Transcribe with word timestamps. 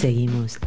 Seguimos 0.00 0.58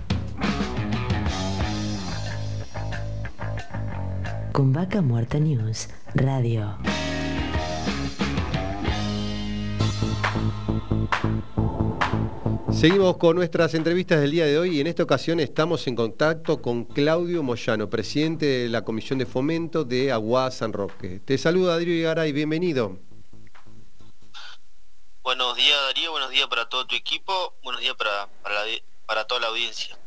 con 4.51 4.71
Vaca 4.71 5.01
Muerta 5.01 5.39
News 5.39 5.89
Radio. 6.13 6.77
Seguimos 12.71 13.17
con 13.17 13.35
nuestras 13.35 13.73
entrevistas 13.73 14.21
del 14.21 14.29
día 14.29 14.45
de 14.45 14.59
hoy 14.59 14.77
y 14.77 14.81
en 14.81 14.85
esta 14.85 15.01
ocasión 15.01 15.39
estamos 15.39 15.87
en 15.87 15.95
contacto 15.95 16.61
con 16.61 16.85
Claudio 16.85 17.41
Moyano, 17.41 17.89
presidente 17.89 18.45
de 18.45 18.69
la 18.69 18.83
Comisión 18.83 19.17
de 19.17 19.25
Fomento 19.25 19.83
de 19.83 20.11
Aguada 20.11 20.51
San 20.51 20.73
Roque. 20.73 21.19
Te 21.25 21.39
saluda 21.39 21.73
Adrián 21.73 22.03
Garay, 22.03 22.31
bienvenido. 22.33 22.99
Buenos 25.23 25.55
días 25.55 25.81
Darío, 25.87 26.11
buenos 26.11 26.29
días 26.29 26.45
para 26.45 26.69
todo 26.69 26.85
tu 26.85 26.93
equipo, 26.93 27.55
buenos 27.63 27.81
días 27.81 27.95
para, 27.95 28.29
para, 28.43 28.63
toda 29.27 29.41
la 29.41 29.47
audiencia. 29.47 29.97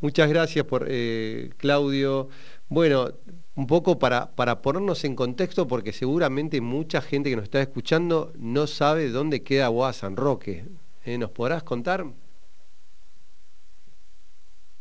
Muchas 0.00 0.28
gracias 0.28 0.64
por 0.66 0.86
eh, 0.88 1.50
Claudio. 1.56 2.28
Bueno, 2.68 3.12
un 3.54 3.66
poco 3.66 3.98
para, 3.98 4.34
para 4.34 4.60
ponernos 4.60 5.04
en 5.04 5.16
contexto, 5.16 5.66
porque 5.66 5.92
seguramente 5.92 6.60
mucha 6.60 7.00
gente 7.00 7.30
que 7.30 7.36
nos 7.36 7.44
está 7.44 7.60
escuchando 7.60 8.32
no 8.36 8.66
sabe 8.66 9.08
dónde 9.08 9.42
queda 9.42 9.66
Aguada 9.66 9.92
San 9.92 10.16
Roque. 10.16 10.66
Eh, 11.04 11.16
¿Nos 11.18 11.30
podrás 11.30 11.62
contar? 11.62 12.04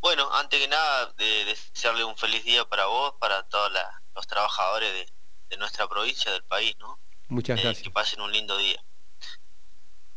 Bueno, 0.02 0.31
antes 0.33 0.59
que 0.59 0.67
nada, 0.67 1.13
de, 1.17 1.45
desearle 1.45 2.03
un 2.03 2.17
feliz 2.17 2.43
día 2.43 2.66
para 2.66 2.85
vos, 2.88 3.13
para 3.19 3.43
todos 3.43 3.71
los 4.13 4.27
trabajadores 4.27 5.07
de, 5.49 5.57
nuestra 5.57 5.88
provincia, 5.88 6.31
del 6.33 6.43
país, 6.43 6.75
¿no? 6.79 6.99
Muchas 7.29 7.57
eh, 7.57 7.63
gracias. 7.63 7.83
que 7.83 7.91
pasen 7.91 8.19
un 8.19 8.31
lindo 8.31 8.57
día. 8.57 8.83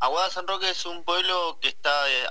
Aguada 0.01 0.31
San 0.31 0.49
Roque 0.49 0.69
es 0.69 0.85
un 0.85 1.05
pueblo 1.05 1.59
que 1.61 1.69
está 1.69 2.11
eh, 2.11 2.27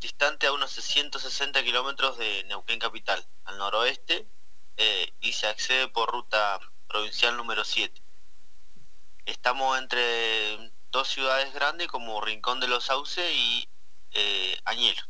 distante 0.00 0.46
a 0.46 0.52
unos 0.52 0.72
160 0.72 1.62
kilómetros 1.62 2.18
de 2.18 2.44
Neuquén 2.44 2.78
Capital, 2.78 3.24
al 3.44 3.58
noroeste, 3.58 4.26
y 5.20 5.32
se 5.32 5.46
accede 5.46 5.88
por 5.88 6.10
ruta 6.10 6.58
provincial 6.88 7.36
número 7.36 7.64
7. 7.64 8.00
Estamos 9.26 9.78
entre 9.78 10.72
dos 10.92 11.08
ciudades 11.08 11.52
grandes 11.52 11.88
como 11.88 12.20
Rincón 12.20 12.60
de 12.60 12.68
los 12.68 12.84
Sauces 12.84 13.24
y 13.34 13.68
eh, 14.12 14.56
Añelo, 14.64 15.02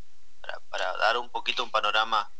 para, 0.70 0.96
dar 0.96 1.18
un 1.18 1.28
poquito 1.28 1.62
un 1.62 1.70
panorama 1.70 2.30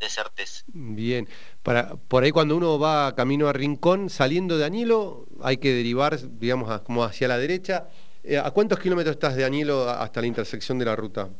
de 0.00 0.08
certeza. 0.08 0.64
Bien, 0.66 1.28
para, 1.62 1.94
por 1.94 2.24
ahí 2.24 2.32
cuando 2.32 2.56
uno 2.56 2.78
va 2.78 3.14
camino 3.14 3.48
a 3.48 3.52
Rincón, 3.52 4.10
saliendo 4.10 4.58
de 4.58 4.64
Añelo, 4.64 5.26
hay 5.42 5.58
que 5.58 5.72
derivar, 5.72 6.18
digamos, 6.38 6.80
como 6.82 7.04
hacia 7.04 7.28
la 7.28 7.38
derecha. 7.38 7.88
Eh, 8.24 8.38
¿A 8.38 8.50
cuántos 8.50 8.80
kilómetros 8.80 9.14
estás 9.14 9.36
de 9.36 9.44
Añelo 9.44 9.88
hasta 9.88 10.20
la 10.20 10.26
intersección 10.26 10.78
de 10.78 10.84
la 10.86 10.96
ruta? 10.96 11.30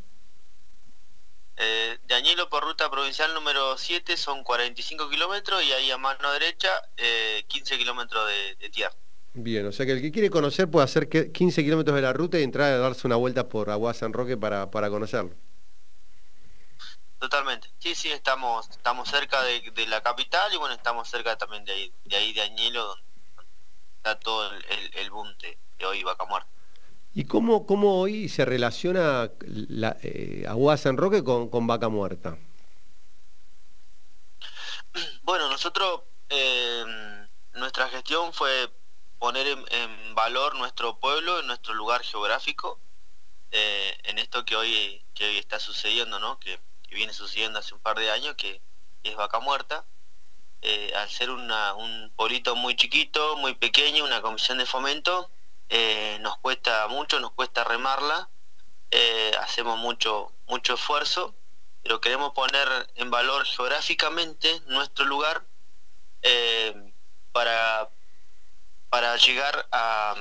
Eh, 1.61 1.99
de 2.07 2.15
Añelo 2.15 2.49
por 2.49 2.63
ruta 2.63 2.89
provincial 2.89 3.33
número 3.33 3.77
7 3.77 4.15
son 4.17 4.43
45 4.43 5.09
kilómetros 5.09 5.61
y 5.63 5.71
ahí 5.73 5.91
a 5.91 5.97
mano 5.97 6.31
derecha 6.31 6.69
15 7.47 7.77
kilómetros 7.77 8.27
de 8.59 8.69
tierra. 8.69 8.95
Bien, 9.33 9.65
o 9.67 9.71
sea 9.71 9.85
que 9.85 9.91
el 9.91 10.01
que 10.01 10.11
quiere 10.11 10.29
conocer 10.29 10.69
puede 10.69 10.85
hacer 10.85 11.07
15 11.07 11.63
kilómetros 11.63 11.95
de 11.95 12.01
la 12.01 12.13
ruta 12.13 12.39
y 12.39 12.43
entrar 12.43 12.73
a 12.73 12.77
darse 12.77 13.05
una 13.05 13.15
vuelta 13.15 13.47
por 13.47 13.69
Agua 13.69 13.93
San 13.93 14.11
Roque 14.11 14.37
para, 14.37 14.71
para 14.71 14.89
conocerlo. 14.89 15.35
Totalmente. 17.19 17.69
Sí, 17.79 17.95
sí, 17.95 18.11
estamos, 18.11 18.69
estamos 18.69 19.07
cerca 19.09 19.41
de, 19.43 19.87
la 19.87 20.01
capital 20.01 20.51
y 20.53 20.57
bueno, 20.57 20.73
estamos 20.73 21.09
cerca 21.09 21.37
también 21.37 21.63
de 21.63 21.73
ahí, 21.73 21.93
de 22.05 22.15
ahí 22.15 22.33
de 22.33 22.41
Añelo, 22.41 22.85
donde 22.85 23.03
está 23.97 24.19
todo 24.19 24.51
el, 24.51 24.91
el, 24.95 25.11
boom 25.11 25.35
de, 25.37 25.85
hoy 25.85 26.03
Vaca 26.03 26.25
Muerta. 26.25 26.49
¿Y 27.13 27.25
cómo, 27.25 27.65
cómo 27.65 27.99
hoy 27.99 28.29
se 28.29 28.45
relaciona 28.45 29.31
la, 29.41 29.97
eh, 30.03 30.45
San 30.77 30.97
Roque 30.97 31.23
con, 31.23 31.49
con 31.49 31.65
Vaca 31.65 31.89
Muerta? 31.89 32.37
Bueno, 35.23 35.49
nosotros, 35.49 36.01
eh, 36.29 36.83
nuestra 37.53 37.89
gestión 37.89 38.33
fue 38.33 38.71
poner 39.17 39.47
en, 39.47 40.15
valor 40.15 40.55
nuestro 40.55 40.99
pueblo, 40.99 41.41
nuestro 41.43 41.73
lugar 41.73 42.03
geográfico, 42.03 42.79
eh, 43.51 43.97
en 44.03 44.19
esto 44.19 44.43
que 44.43 44.55
hoy, 44.55 45.03
que 45.13 45.37
está 45.37 45.59
sucediendo, 45.59 46.19
¿no? 46.19 46.39
que, 46.39 46.59
viene 46.91 47.13
sucediendo 47.13 47.59
hace 47.59 47.75
un 47.75 47.79
par 47.79 47.97
de 47.97 48.09
años, 48.11 48.35
que, 48.35 48.61
es 49.03 49.15
Vaca 49.15 49.39
Muerta. 49.39 49.85
Eh, 50.61 50.91
al 50.95 51.09
ser 51.09 51.29
un 51.29 52.11
pueblito 52.17 52.55
muy 52.55 52.75
chiquito, 52.75 53.37
muy 53.37 53.53
pequeño, 53.53 54.03
una 54.03 54.21
comisión 54.21 54.57
de 54.57 54.65
fomento, 54.65 55.31
eh, 55.69 56.17
nos 56.21 56.37
cuesta 56.39 56.87
mucho, 56.87 57.19
nos 57.19 57.31
cuesta 57.31 57.63
remarla, 57.63 58.29
hacemos 59.41 59.77
mucho, 59.77 60.31
mucho 60.47 60.73
esfuerzo, 60.73 61.35
pero 61.83 62.01
queremos 62.01 62.33
poner 62.33 62.67
en 62.95 63.11
valor 63.11 63.45
geográficamente 63.45 64.61
nuestro 64.65 65.05
lugar 65.05 65.43
para, 67.31 67.89
para 68.89 69.15
llegar 69.17 69.67
a, 69.71 70.15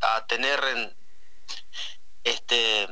a, 0.00 0.26
tener 0.26 0.96
este 2.24 2.88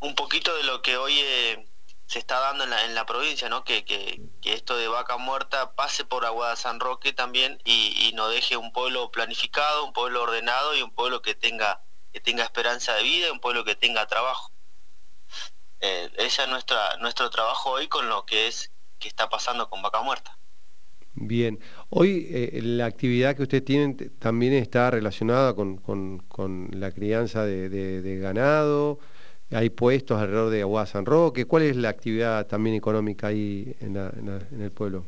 un 0.00 0.14
poquito 0.14 0.54
de 0.56 0.64
lo 0.64 0.82
que 0.82 0.96
hoy 0.96 1.18
eh, 1.20 1.66
se 2.10 2.18
está 2.18 2.40
dando 2.40 2.64
en 2.64 2.70
la, 2.70 2.84
en 2.86 2.96
la 2.96 3.06
provincia, 3.06 3.48
¿no? 3.48 3.62
Que, 3.62 3.84
que, 3.84 4.20
esto 4.42 4.76
de 4.76 4.88
vaca 4.88 5.16
muerta 5.16 5.74
pase 5.76 6.04
por 6.04 6.24
Aguada 6.26 6.56
San 6.56 6.80
Roque 6.80 7.12
también 7.12 7.60
y, 7.64 8.08
y 8.08 8.12
nos 8.14 8.32
deje 8.32 8.56
un 8.56 8.72
pueblo 8.72 9.12
planificado, 9.12 9.84
un 9.84 9.92
pueblo 9.92 10.22
ordenado 10.24 10.74
y 10.74 10.82
un 10.82 10.90
pueblo 10.90 11.22
que 11.22 11.36
tenga 11.36 11.84
que 12.12 12.18
tenga 12.18 12.42
esperanza 12.42 12.94
de 12.94 13.04
vida 13.04 13.30
un 13.30 13.38
pueblo 13.38 13.64
que 13.64 13.76
tenga 13.76 14.08
trabajo. 14.08 14.50
Eh, 15.80 16.10
ese 16.16 16.42
es 16.42 16.48
nuestra, 16.48 16.96
nuestro 16.96 17.30
trabajo 17.30 17.70
hoy 17.70 17.86
con 17.86 18.08
lo 18.08 18.26
que 18.26 18.48
es 18.48 18.72
que 18.98 19.06
está 19.06 19.28
pasando 19.28 19.70
con 19.70 19.80
vaca 19.80 20.02
muerta. 20.02 20.36
Bien, 21.14 21.60
hoy 21.90 22.26
eh, 22.28 22.60
la 22.60 22.86
actividad 22.86 23.36
que 23.36 23.42
ustedes 23.42 23.64
tienen 23.64 24.18
también 24.18 24.52
está 24.54 24.90
relacionada 24.90 25.54
con, 25.54 26.68
la 26.72 26.90
crianza 26.90 27.44
de, 27.44 28.18
ganado, 28.20 28.98
hay 29.52 29.70
puestos 29.70 30.20
alrededor 30.20 30.50
de 30.50 30.62
Aguada 30.62 30.86
San 30.86 31.04
Roque, 31.04 31.44
¿cuál 31.44 31.64
es 31.64 31.76
la 31.76 31.88
actividad 31.88 32.46
también 32.46 32.76
económica 32.76 33.28
ahí 33.28 33.76
en, 33.80 33.96
el 33.96 34.70
pueblo? 34.70 35.06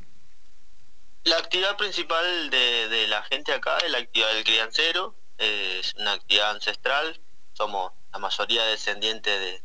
La 1.24 1.36
actividad 1.38 1.76
principal 1.76 2.50
de, 2.50 3.06
la 3.08 3.22
gente 3.24 3.52
acá 3.52 3.78
es 3.78 3.90
la 3.90 3.98
actividad 3.98 4.32
del 4.34 4.44
criancero, 4.44 5.14
es 5.38 5.94
una 5.94 6.12
actividad 6.12 6.50
ancestral, 6.50 7.20
somos 7.52 7.92
la 8.12 8.18
mayoría 8.18 8.64
descendientes 8.64 9.40
de, 9.40 9.62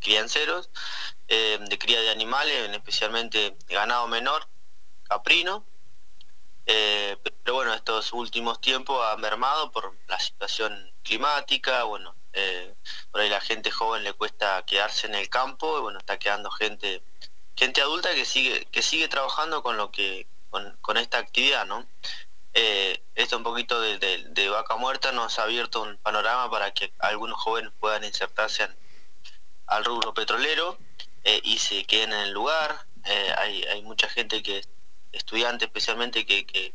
crianceros, 0.00 0.70
eh, 1.28 1.58
de 1.60 1.78
cría 1.78 2.00
de 2.00 2.10
animales, 2.10 2.70
especialmente 2.70 3.56
ganado 3.68 4.06
menor, 4.08 4.46
caprino. 5.04 5.64
Eh, 6.66 7.16
pero 7.42 7.54
bueno, 7.54 7.74
estos 7.74 8.12
últimos 8.12 8.60
tiempos 8.60 8.98
ha 9.04 9.16
mermado 9.16 9.70
por 9.70 9.94
la 10.08 10.18
situación 10.18 10.92
climática, 11.02 11.84
bueno, 11.84 12.14
eh, 12.34 12.74
por 13.10 13.20
ahí 13.20 13.28
la 13.28 13.40
gente 13.40 13.70
joven 13.70 14.04
le 14.04 14.12
cuesta 14.12 14.64
quedarse 14.66 15.06
en 15.06 15.14
el 15.14 15.28
campo, 15.28 15.78
y 15.78 15.82
bueno, 15.82 15.98
está 15.98 16.18
quedando 16.18 16.50
gente, 16.50 17.02
gente 17.56 17.80
adulta 17.80 18.14
que 18.14 18.24
sigue, 18.24 18.66
que 18.66 18.82
sigue 18.82 19.08
trabajando 19.08 19.62
con 19.62 19.76
lo 19.76 19.90
que, 19.90 20.26
con, 20.50 20.96
esta 20.96 21.18
actividad, 21.18 21.66
¿no? 21.66 21.86
Eh, 22.52 23.02
esto 23.14 23.36
un 23.36 23.42
poquito 23.42 23.80
de, 23.80 24.48
vaca 24.48 24.76
muerta 24.76 25.10
nos 25.10 25.38
ha 25.38 25.44
abierto 25.44 25.82
un 25.82 25.96
panorama 25.98 26.50
para 26.50 26.72
que 26.72 26.92
algunos 27.00 27.40
jóvenes 27.40 27.72
puedan 27.80 28.04
insertarse 28.04 28.68
al 29.66 29.84
rubro 29.84 30.14
petrolero 30.14 30.78
y 31.42 31.58
se 31.58 31.84
queden 31.84 32.12
en 32.12 32.20
el 32.20 32.30
lugar. 32.32 32.86
hay, 33.38 33.64
hay 33.64 33.82
mucha 33.82 34.08
gente 34.08 34.42
que 34.42 34.64
estudiantes 35.14 35.68
especialmente 35.68 36.26
que, 36.26 36.74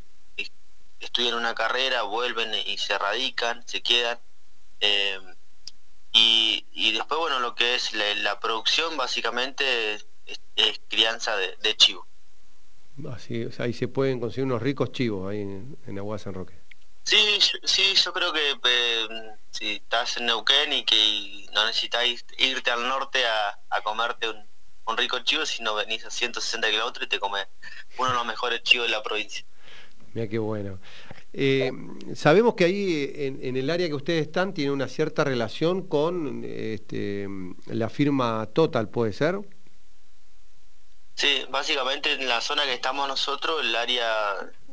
estudian 0.99 1.35
una 1.35 1.55
carrera, 1.55 2.03
vuelven 2.03 2.53
y 2.53 2.77
se 2.77 2.97
radican, 2.97 3.65
se 3.67 3.81
quedan. 3.81 4.19
Eh, 6.13 6.63
y, 6.71 6.91
después, 6.93 7.19
bueno, 7.19 7.39
lo 7.39 7.55
que 7.55 7.75
es 7.75 7.93
la, 7.93 8.39
producción 8.39 8.97
básicamente 8.97 9.93
es, 9.93 10.05
crianza 10.87 11.35
de, 11.37 11.77
chivo. 11.77 12.07
Así, 13.11 13.47
ahí 13.59 13.73
se 13.73 13.87
pueden 13.87 14.19
conseguir 14.19 14.45
unos 14.45 14.61
ricos 14.61 14.91
chivos 14.91 15.31
ahí 15.31 15.41
en, 15.41 15.77
en 15.87 15.97
Agua 15.97 16.19
San 16.19 16.33
Roque. 16.33 16.59
Sí, 17.03 17.39
sí, 17.63 17.95
yo 17.95 18.13
creo 18.13 18.33
que 18.33 18.51
eh, 18.63 19.07
si 19.51 19.75
estás 19.75 20.17
en 20.17 20.25
Neuquén 20.25 20.73
y 20.73 20.83
que 20.83 21.47
no 21.53 21.65
necesitas 21.65 22.05
irte 22.37 22.71
al 22.71 22.87
norte 22.87 23.25
a, 23.25 23.57
a 23.69 23.81
comerte 23.81 24.29
un, 24.29 24.45
un 24.89 24.97
rico 24.97 25.19
chivo 25.19 25.45
si 25.45 25.63
no 25.63 25.75
venís 25.75 26.05
a 26.05 26.11
160 26.11 26.69
kilómetros 26.69 27.05
y 27.05 27.09
te 27.09 27.19
comes 27.19 27.47
uno 27.97 28.09
de 28.09 28.15
los 28.15 28.25
mejores 28.25 28.63
chivos 28.63 28.87
de 28.87 28.91
la 28.91 29.03
provincia. 29.03 29.45
Mira 30.13 30.27
qué 30.27 30.39
bueno. 30.39 30.79
Eh, 31.31 31.71
sabemos 32.15 32.55
que 32.55 32.65
ahí 32.65 33.11
en, 33.15 33.55
el 33.55 33.69
área 33.69 33.87
que 33.87 33.93
ustedes 33.93 34.23
están 34.23 34.53
tiene 34.53 34.71
una 34.71 34.87
cierta 34.87 35.23
relación 35.23 35.87
con 35.87 36.43
este, 36.43 37.27
la 37.67 37.89
firma 37.89 38.49
Total, 38.53 38.89
¿puede 38.89 39.13
ser? 39.13 39.39
Sí, 41.15 41.45
básicamente 41.49 42.13
en 42.13 42.27
la 42.27 42.41
zona 42.41 42.63
que 42.63 42.73
estamos 42.73 43.07
nosotros, 43.07 43.61
el 43.61 43.75
área 43.75 44.07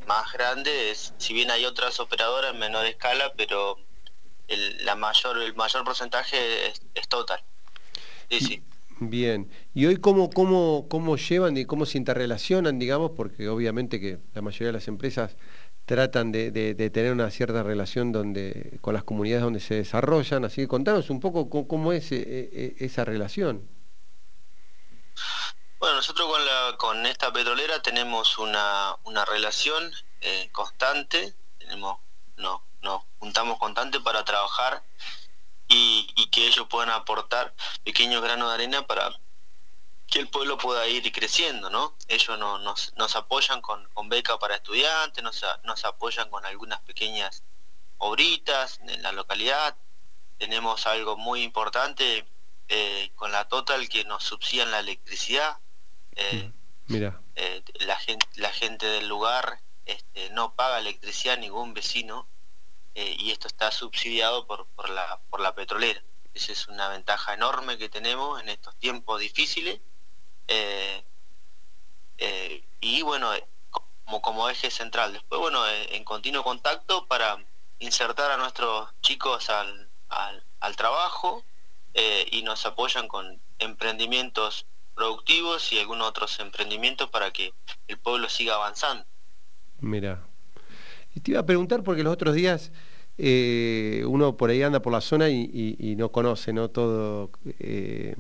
más 0.06 0.32
grande 0.32 0.90
es, 0.90 1.12
si 1.18 1.34
bien 1.34 1.50
hay 1.50 1.64
otras 1.64 1.98
operadoras 2.00 2.54
en 2.54 2.60
menor 2.60 2.86
escala, 2.86 3.32
pero 3.36 3.76
el, 4.48 4.84
la 4.84 4.94
mayor, 4.94 5.42
el 5.42 5.54
mayor 5.54 5.84
porcentaje 5.84 6.68
es 6.94 7.08
Total. 7.08 7.42
Sí, 8.30 8.40
sí. 8.40 8.62
Bien. 8.98 9.50
¿Y 9.74 9.86
hoy 9.86 9.98
cómo, 9.98 10.30
cómo, 10.30 10.86
cómo 10.88 11.16
llevan 11.16 11.56
y 11.56 11.66
cómo 11.66 11.84
se 11.84 11.98
interrelacionan, 11.98 12.78
digamos? 12.78 13.12
Porque 13.14 13.48
obviamente 13.48 14.00
que 14.00 14.18
la 14.34 14.40
mayoría 14.40 14.68
de 14.68 14.72
las 14.72 14.88
empresas 14.88 15.36
tratan 15.86 16.32
de, 16.32 16.50
tener 16.92 17.12
una 17.12 17.30
cierta 17.30 17.62
relación 17.62 18.12
donde, 18.12 18.78
con 18.80 18.92
las 18.92 19.04
comunidades 19.04 19.44
donde 19.44 19.60
se 19.60 19.76
desarrollan. 19.76 20.44
Así 20.44 20.62
que 20.62 20.68
contanos 20.68 21.08
un 21.10 21.20
poco 21.20 21.48
cómo, 21.48 21.92
es 21.92 22.10
eh, 22.12 22.24
eh, 22.26 22.76
esa 22.80 23.04
relación. 23.04 23.68
Bueno, 25.78 25.96
nosotros 25.96 26.28
con, 26.28 26.44
la, 26.44 26.76
con 26.76 27.06
esta 27.06 27.32
petrolera 27.32 27.80
tenemos 27.80 28.38
una, 28.38 28.96
una 29.04 29.24
relación 29.24 29.92
eh, 30.20 30.48
constante, 30.50 31.34
tenemos, 31.58 31.98
no, 32.36 32.64
nos 32.82 33.02
juntamos 33.18 33.58
constante 33.58 34.00
para 34.00 34.24
trabajar 34.24 34.82
y, 35.68 36.08
y 36.16 36.26
que 36.30 36.48
ellos 36.48 36.66
puedan 36.68 36.90
aportar 36.90 37.54
pequeños 37.84 38.22
granos 38.22 38.48
de 38.48 38.54
arena 38.54 38.86
para 38.86 39.16
que 40.06 40.20
el 40.20 40.28
pueblo 40.28 40.56
pueda 40.56 40.86
ir 40.86 41.10
creciendo, 41.12 41.68
¿no? 41.68 41.96
Ellos 42.08 42.38
nos, 42.38 42.94
nos 42.96 43.16
apoyan 43.16 43.60
con, 43.60 43.88
con 43.92 44.08
beca 44.08 44.38
para 44.38 44.56
estudiantes, 44.56 45.22
nos, 45.22 45.44
nos 45.64 45.84
apoyan 45.84 46.30
con 46.30 46.44
algunas 46.46 46.80
pequeñas 46.80 47.42
obritas 47.98 48.78
en 48.86 49.02
la 49.02 49.12
localidad. 49.12 49.76
Tenemos 50.38 50.86
algo 50.86 51.16
muy 51.16 51.42
importante 51.42 52.26
eh, 52.68 53.10
con 53.16 53.32
la 53.32 53.48
Total 53.48 53.88
que 53.88 54.04
nos 54.04 54.22
subsidian 54.22 54.70
la 54.70 54.80
electricidad. 54.80 55.58
Eh, 56.14 56.44
mm, 56.44 56.92
Mira. 56.92 57.20
Eh, 57.34 57.62
la, 57.80 57.96
gente, 57.96 58.26
la 58.36 58.52
gente 58.52 58.86
del 58.86 59.08
lugar 59.08 59.60
este, 59.86 60.30
no 60.30 60.54
paga 60.54 60.78
electricidad 60.78 61.34
a 61.34 61.40
ningún 61.40 61.74
vecino 61.74 62.28
y 62.98 63.30
esto 63.30 63.46
está 63.46 63.70
subsidiado 63.70 64.46
por, 64.46 64.68
por, 64.68 64.88
la, 64.88 65.20
por 65.28 65.42
la 65.42 65.54
petrolera. 65.54 66.02
Esa 66.32 66.52
es 66.52 66.66
una 66.66 66.88
ventaja 66.88 67.34
enorme 67.34 67.76
que 67.76 67.90
tenemos 67.90 68.40
en 68.40 68.48
estos 68.48 68.74
tiempos 68.76 69.20
difíciles 69.20 69.80
eh, 70.48 71.02
eh, 72.18 72.62
y 72.80 73.02
bueno, 73.02 73.34
eh, 73.34 73.44
como, 74.04 74.22
como 74.22 74.48
eje 74.48 74.70
central. 74.70 75.12
Después, 75.12 75.40
bueno, 75.40 75.60
en 75.90 76.04
continuo 76.04 76.42
contacto 76.44 77.06
para 77.06 77.38
insertar 77.78 78.30
a 78.30 78.36
nuestros 78.36 78.88
chicos 79.02 79.50
al, 79.50 79.88
al, 80.08 80.76
trabajo 80.76 81.44
y 82.30 82.42
nos 82.42 82.66
apoyan 82.66 83.08
con 83.08 83.40
emprendimientos 83.58 84.66
productivos 84.94 85.72
y 85.72 85.78
algunos 85.78 86.08
otros 86.08 86.38
emprendimientos 86.40 87.08
para 87.10 87.30
que 87.30 87.54
el 87.88 87.98
pueblo 87.98 88.28
siga 88.28 88.54
avanzando. 88.56 89.04
Mira, 89.80 90.22
te 91.22 91.30
iba 91.30 91.40
a 91.40 91.46
preguntar 91.46 91.82
porque 91.82 92.02
los 92.02 92.12
otros 92.12 92.34
días 92.34 92.70
uno 93.18 94.36
por 94.36 94.50
ahí 94.50 94.62
anda 94.62 94.80
por 94.82 94.92
la 94.92 95.00
zona 95.00 95.30
y, 95.30 95.94
no 95.96 96.12
conoce 96.12 96.52
no 96.52 96.68
todo 96.68 97.30
eh, 97.58 98.14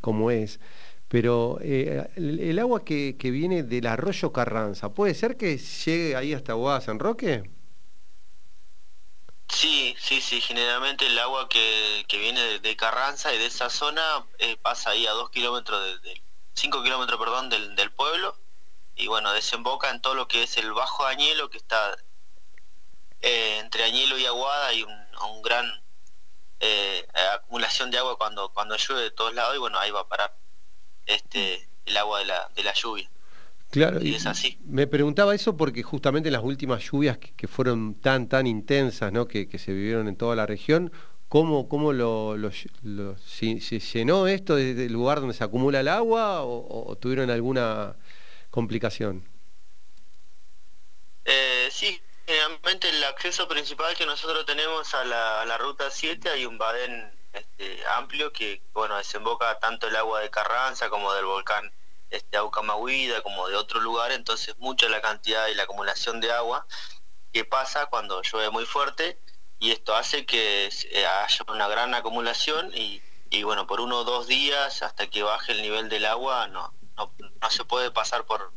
cómo 0.00 0.30
es 0.30 0.60
pero 1.08 1.58
eh, 1.60 2.10
el, 2.16 2.58
agua 2.58 2.84
que, 2.84 3.16
viene 3.20 3.62
del 3.62 3.86
arroyo 3.86 4.32
Carranza, 4.32 4.94
¿puede 4.94 5.14
ser 5.14 5.36
que 5.36 5.58
llegue 5.58 6.16
ahí 6.16 6.34
hasta 6.34 6.54
Guada 6.54 6.80
San 6.80 6.98
Roque? 6.98 7.50
Sí, 9.48 9.94
sí, 9.98 10.20
sí, 10.20 10.40
generalmente 10.40 11.06
el 11.06 11.18
agua 11.18 11.48
que, 11.48 12.04
viene 12.10 12.58
de, 12.58 12.76
Carranza 12.76 13.32
y 13.34 13.38
de 13.38 13.46
esa 13.46 13.70
zona 13.70 14.24
eh, 14.38 14.56
pasa 14.60 14.90
ahí 14.90 15.06
a 15.06 15.12
dos 15.12 15.30
kilómetros, 15.30 16.02
de, 16.02 16.22
kilómetros, 16.54 17.18
perdón, 17.18 17.50
del, 17.50 17.92
pueblo, 17.92 18.36
y 18.96 19.06
bueno, 19.06 19.32
desemboca 19.32 19.90
en 19.90 20.00
todo 20.00 20.14
lo 20.14 20.26
que 20.26 20.42
es 20.42 20.56
el 20.56 20.72
Bajo 20.72 21.04
Añelo, 21.04 21.50
que 21.50 21.58
está 21.58 21.96
eh, 23.20 23.58
entre 23.60 23.84
Añelo 23.84 24.18
y 24.18 24.26
Aguada, 24.26 24.68
hay 24.68 24.82
un, 24.82 25.06
un 25.30 25.42
gran 25.42 25.80
acumulación 27.34 27.90
de 27.90 27.98
agua 27.98 28.16
cuando, 28.16 28.48
cuando 28.48 28.76
llueve 28.76 29.02
de 29.02 29.10
todos 29.10 29.34
lados, 29.34 29.54
y 29.54 29.58
bueno, 29.58 29.78
ahí 29.78 29.90
va 29.90 30.00
a 30.00 30.08
parar 30.08 30.43
este, 31.06 31.66
el 31.86 31.96
agua 31.96 32.20
de 32.20 32.26
la, 32.26 32.50
de 32.54 32.62
la 32.62 32.72
lluvia. 32.74 33.08
Claro, 33.70 34.00
y, 34.00 34.14
es 34.14 34.26
así. 34.26 34.56
Me 34.64 34.86
preguntaba 34.86 35.34
eso 35.34 35.56
porque 35.56 35.82
justamente 35.82 36.30
las 36.30 36.44
últimas 36.44 36.82
lluvias 36.84 37.18
que, 37.18 37.48
fueron 37.48 37.94
tan, 37.94 38.28
tan 38.28 38.46
intensas, 38.46 39.12
¿no? 39.12 39.26
Que, 39.26 39.48
se 39.58 39.72
vivieron 39.72 40.06
en 40.06 40.16
toda 40.16 40.36
la 40.36 40.46
región, 40.46 40.92
¿cómo, 41.28 41.68
cómo 41.68 41.92
lo, 41.92 42.36
se, 42.52 43.58
llenó 43.58 44.28
esto 44.28 44.54
desde 44.54 44.86
el 44.86 44.92
lugar 44.92 45.18
donde 45.18 45.34
se 45.34 45.42
acumula 45.42 45.80
el 45.80 45.88
agua 45.88 46.42
o, 46.44 46.96
tuvieron 47.00 47.30
alguna 47.30 47.96
complicación? 48.50 49.28
Eh, 51.24 51.68
sí, 51.72 52.00
generalmente 52.26 52.88
el 52.90 53.02
acceso 53.02 53.48
principal 53.48 53.96
que 53.96 54.06
nosotros 54.06 54.46
tenemos 54.46 54.94
a 54.94 55.04
la, 55.04 55.42
a 55.42 55.46
la 55.46 55.58
ruta 55.58 55.90
7 55.90 56.30
hay 56.30 56.46
un 56.46 56.58
badén 56.58 57.10
este, 57.34 57.84
amplio 57.88 58.32
que 58.32 58.62
bueno 58.72 58.96
desemboca 58.96 59.58
tanto 59.58 59.88
el 59.88 59.96
agua 59.96 60.20
de 60.20 60.30
Carranza 60.30 60.88
como 60.88 61.12
del 61.12 61.24
volcán 61.24 61.72
este 62.10 62.36
Aucamahuida 62.36 63.22
como 63.22 63.48
de 63.48 63.56
otro 63.56 63.80
lugar 63.80 64.12
entonces 64.12 64.56
mucha 64.58 64.88
la 64.88 65.00
cantidad 65.00 65.48
y 65.48 65.54
la 65.54 65.64
acumulación 65.64 66.20
de 66.20 66.32
agua 66.32 66.66
que 67.32 67.44
pasa 67.44 67.86
cuando 67.86 68.22
llueve 68.22 68.50
muy 68.50 68.66
fuerte 68.66 69.18
y 69.58 69.72
esto 69.72 69.94
hace 69.96 70.26
que 70.26 70.66
eh, 70.66 71.06
haya 71.06 71.44
una 71.48 71.68
gran 71.68 71.94
acumulación 71.94 72.70
y, 72.74 73.02
y 73.30 73.42
bueno 73.42 73.66
por 73.66 73.80
uno 73.80 73.98
o 73.98 74.04
dos 74.04 74.26
días 74.26 74.82
hasta 74.82 75.08
que 75.08 75.22
baje 75.22 75.52
el 75.52 75.62
nivel 75.62 75.88
del 75.88 76.06
agua 76.06 76.46
no, 76.48 76.72
no, 76.96 77.12
no 77.40 77.50
se 77.50 77.64
puede 77.64 77.90
pasar 77.90 78.24
por 78.24 78.52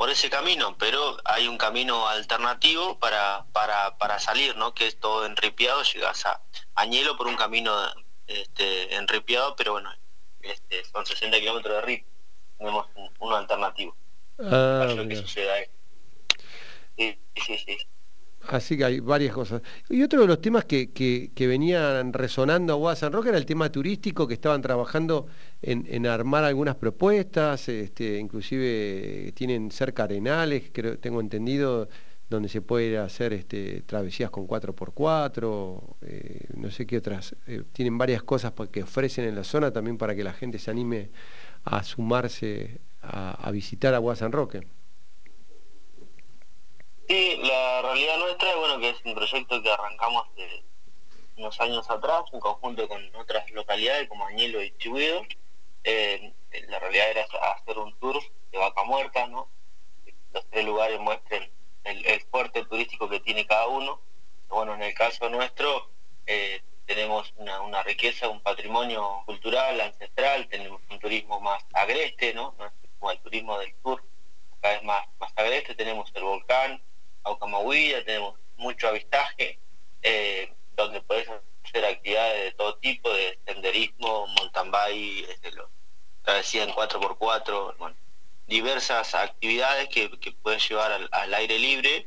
por 0.00 0.08
ese 0.08 0.30
camino, 0.30 0.78
pero 0.78 1.18
hay 1.26 1.46
un 1.46 1.58
camino 1.58 2.08
alternativo 2.08 2.98
para, 2.98 3.44
para, 3.52 3.98
para 3.98 4.18
salir, 4.18 4.56
¿no? 4.56 4.72
Que 4.72 4.86
es 4.86 4.98
todo 4.98 5.26
enripiado, 5.26 5.82
llegas 5.82 6.24
a 6.24 6.40
Añelo 6.74 7.18
por 7.18 7.26
un 7.26 7.36
camino 7.36 7.70
este, 8.30 8.94
enripiado, 8.94 9.54
pero 9.56 9.72
bueno, 9.72 9.90
este, 10.42 10.84
son 10.84 11.04
60 11.04 11.38
kilómetros 11.38 11.74
de 11.76 11.82
RIP. 11.82 12.04
Tenemos 12.58 12.86
uno 13.18 13.36
alternativo. 13.36 13.96
Ah, 14.38 14.86
Así 18.48 18.76
que 18.76 18.84
hay 18.84 19.00
varias 19.00 19.34
cosas. 19.34 19.62
Y 19.88 20.02
otro 20.02 20.22
de 20.22 20.26
los 20.26 20.40
temas 20.40 20.64
que, 20.64 20.92
que, 20.92 21.46
venían 21.46 22.12
resonando 22.12 22.72
a 22.72 22.76
Guasan 22.76 23.12
Rock 23.12 23.26
era 23.26 23.38
el 23.38 23.44
tema 23.44 23.70
turístico, 23.70 24.26
que 24.26 24.34
estaban 24.34 24.62
trabajando 24.62 25.26
en, 25.60 25.86
en, 25.88 26.06
armar 26.06 26.44
algunas 26.44 26.74
propuestas, 26.76 27.68
este, 27.68 28.18
inclusive 28.18 29.32
tienen 29.34 29.70
cerca 29.70 30.04
arenales, 30.04 30.70
creo, 30.72 30.98
tengo 30.98 31.20
entendido, 31.20 31.88
donde 32.30 32.48
se 32.48 32.62
puede 32.62 32.96
hacer 32.96 33.32
este, 33.32 33.82
travesías 33.82 34.30
con 34.30 34.46
4x4, 34.46 35.96
eh, 36.02 36.46
no 36.54 36.70
sé 36.70 36.86
qué 36.86 36.98
otras. 36.98 37.34
Eh, 37.48 37.64
tienen 37.72 37.98
varias 37.98 38.22
cosas 38.22 38.52
que 38.70 38.84
ofrecen 38.84 39.24
en 39.24 39.34
la 39.34 39.42
zona 39.42 39.72
también 39.72 39.98
para 39.98 40.14
que 40.14 40.22
la 40.22 40.32
gente 40.32 40.60
se 40.60 40.70
anime 40.70 41.10
a 41.64 41.82
sumarse 41.82 42.80
a, 43.02 43.50
visitar 43.50 43.94
Agua 43.94 44.14
San 44.14 44.30
Roque. 44.30 44.60
Sí, 47.08 47.40
la 47.42 47.82
realidad 47.82 48.18
nuestra, 48.18 48.54
bueno, 48.54 48.78
que 48.78 48.90
es 48.90 49.04
un 49.04 49.14
proyecto 49.16 49.60
que 49.60 49.72
arrancamos 49.72 50.32
de 50.36 50.62
unos 51.36 51.60
años 51.60 51.90
atrás, 51.90 52.22
en 52.32 52.38
conjunto 52.38 52.86
con 52.86 53.02
otras 53.16 53.50
localidades 53.50 54.08
como 54.08 54.24
Añelo 54.26 54.62
y 54.62 54.70
Chihuido. 54.78 55.22
Eh, 55.82 56.32
la 56.68 56.78
realidad 56.78 57.10
era 57.10 57.24
hacer 57.56 57.76
un 57.76 57.98
tour 57.98 58.22
de 58.52 58.58
vaca 58.58 58.84
muerta, 58.84 59.26
¿no? 59.26 59.48
Los 60.32 60.48
tres 60.48 60.64
lugares 60.64 61.00
muestren 61.00 61.50
el, 61.84 62.20
fuerte 62.30 62.64
turístico 62.64 63.08
que 63.08 63.20
tiene 63.20 63.46
cada 63.46 63.66
uno. 63.66 64.00
Bueno, 64.48 64.74
en 64.74 64.82
el 64.82 64.94
caso 64.94 65.28
nuestro 65.28 65.90
eh, 66.26 66.60
tenemos 66.86 67.32
una, 67.36 67.82
riqueza, 67.82 68.28
un 68.28 68.40
patrimonio 68.40 69.22
cultural, 69.26 69.80
ancestral, 69.80 70.48
tenemos 70.48 70.80
un 70.90 70.98
turismo 70.98 71.40
más 71.40 71.64
agreste, 71.72 72.34
¿no? 72.34 72.54
Como 72.98 73.12
el 73.12 73.18
turismo 73.20 73.58
del 73.58 73.72
sur, 73.82 74.02
cada 74.60 74.74
vez 74.74 74.82
más, 74.82 75.06
más 75.18 75.32
agreste, 75.36 75.74
tenemos 75.74 76.10
el 76.14 76.22
volcán, 76.24 76.82
Aucamahuida, 77.22 78.04
tenemos 78.04 78.38
mucho 78.56 78.88
avistaje, 78.88 79.58
eh, 80.02 80.52
donde 80.74 81.00
puedes 81.02 81.28
hacer 81.64 81.84
actividades 81.84 82.44
de 82.44 82.52
todo 82.52 82.76
tipo, 82.76 83.12
de 83.12 83.38
senderismo, 83.46 84.26
mountain 84.38 84.70
bike, 84.70 85.28
este, 85.30 85.52
travesía 86.22 86.64
en 86.64 86.70
4x4, 86.70 87.76
bueno, 87.78 87.96
diversas 88.50 89.14
actividades 89.14 89.88
que, 89.88 90.10
que 90.18 90.32
puedes 90.32 90.68
llevar 90.68 91.08
al, 91.12 91.34
aire 91.34 91.56
libre, 91.58 92.04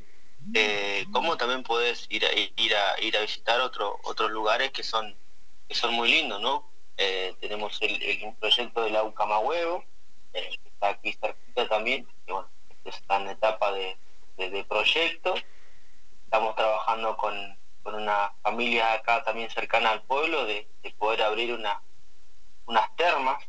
eh, 0.54 1.06
como 1.14 1.38
también 1.38 1.64
puedes 1.64 2.06
ir 2.10 2.26
a, 2.26 2.34
ir 2.34 2.76
a, 2.76 3.02
ir 3.02 3.18
a 3.18 3.22
visitar 3.22 3.62
otro, 3.62 3.98
otros 4.04 4.30
lugares 4.30 4.72
que 4.72 4.84
son, 4.84 5.16
que 5.70 5.74
son 5.74 5.94
muy 5.94 6.12
lindos, 6.12 6.42
¿no? 6.42 6.70
Eh, 6.98 7.34
tenemos 7.40 7.82
el, 7.82 8.36
proyecto 8.42 8.84
de 8.84 8.90
la 8.90 9.04
Huevo, 9.04 9.86
eh, 10.34 10.50
que 10.62 10.70
está 10.70 10.90
aquí 10.90 11.14
cerquita 11.14 11.68
también, 11.70 12.06
que 12.26 12.34
bueno, 12.34 12.50
está 12.84 13.22
en 13.22 13.30
etapa 13.30 13.72
de, 13.72 13.98
proyecto. 14.68 15.36
Estamos 16.26 16.56
trabajando 16.58 17.16
con, 17.16 17.58
con 17.84 17.96
una 17.96 18.34
familia 18.42 18.94
acá 18.94 19.24
también 19.24 19.50
cercana 19.50 19.92
al 19.92 20.02
pueblo 20.02 20.46
de, 20.46 20.68
poder 20.98 21.22
abrir 21.22 21.54
una, 21.54 21.82
unas 22.66 22.94
termas 22.98 23.42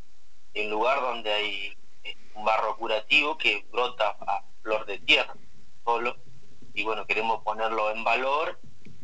en 0.53 0.69
lugar 0.69 1.01
donde 1.01 1.31
hay 1.31 1.77
un 2.35 2.45
barro 2.45 2.77
curativo 2.77 3.37
que 3.37 3.65
brota 3.71 4.15
a 4.19 4.43
flor 4.61 4.85
de 4.85 4.99
tierra 4.99 5.35
solo. 5.83 6.17
Y 6.73 6.83
bueno 6.83 7.05
queremos 7.05 7.43
ponerlo 7.43 7.91
en 7.91 8.03
valor 8.03 8.59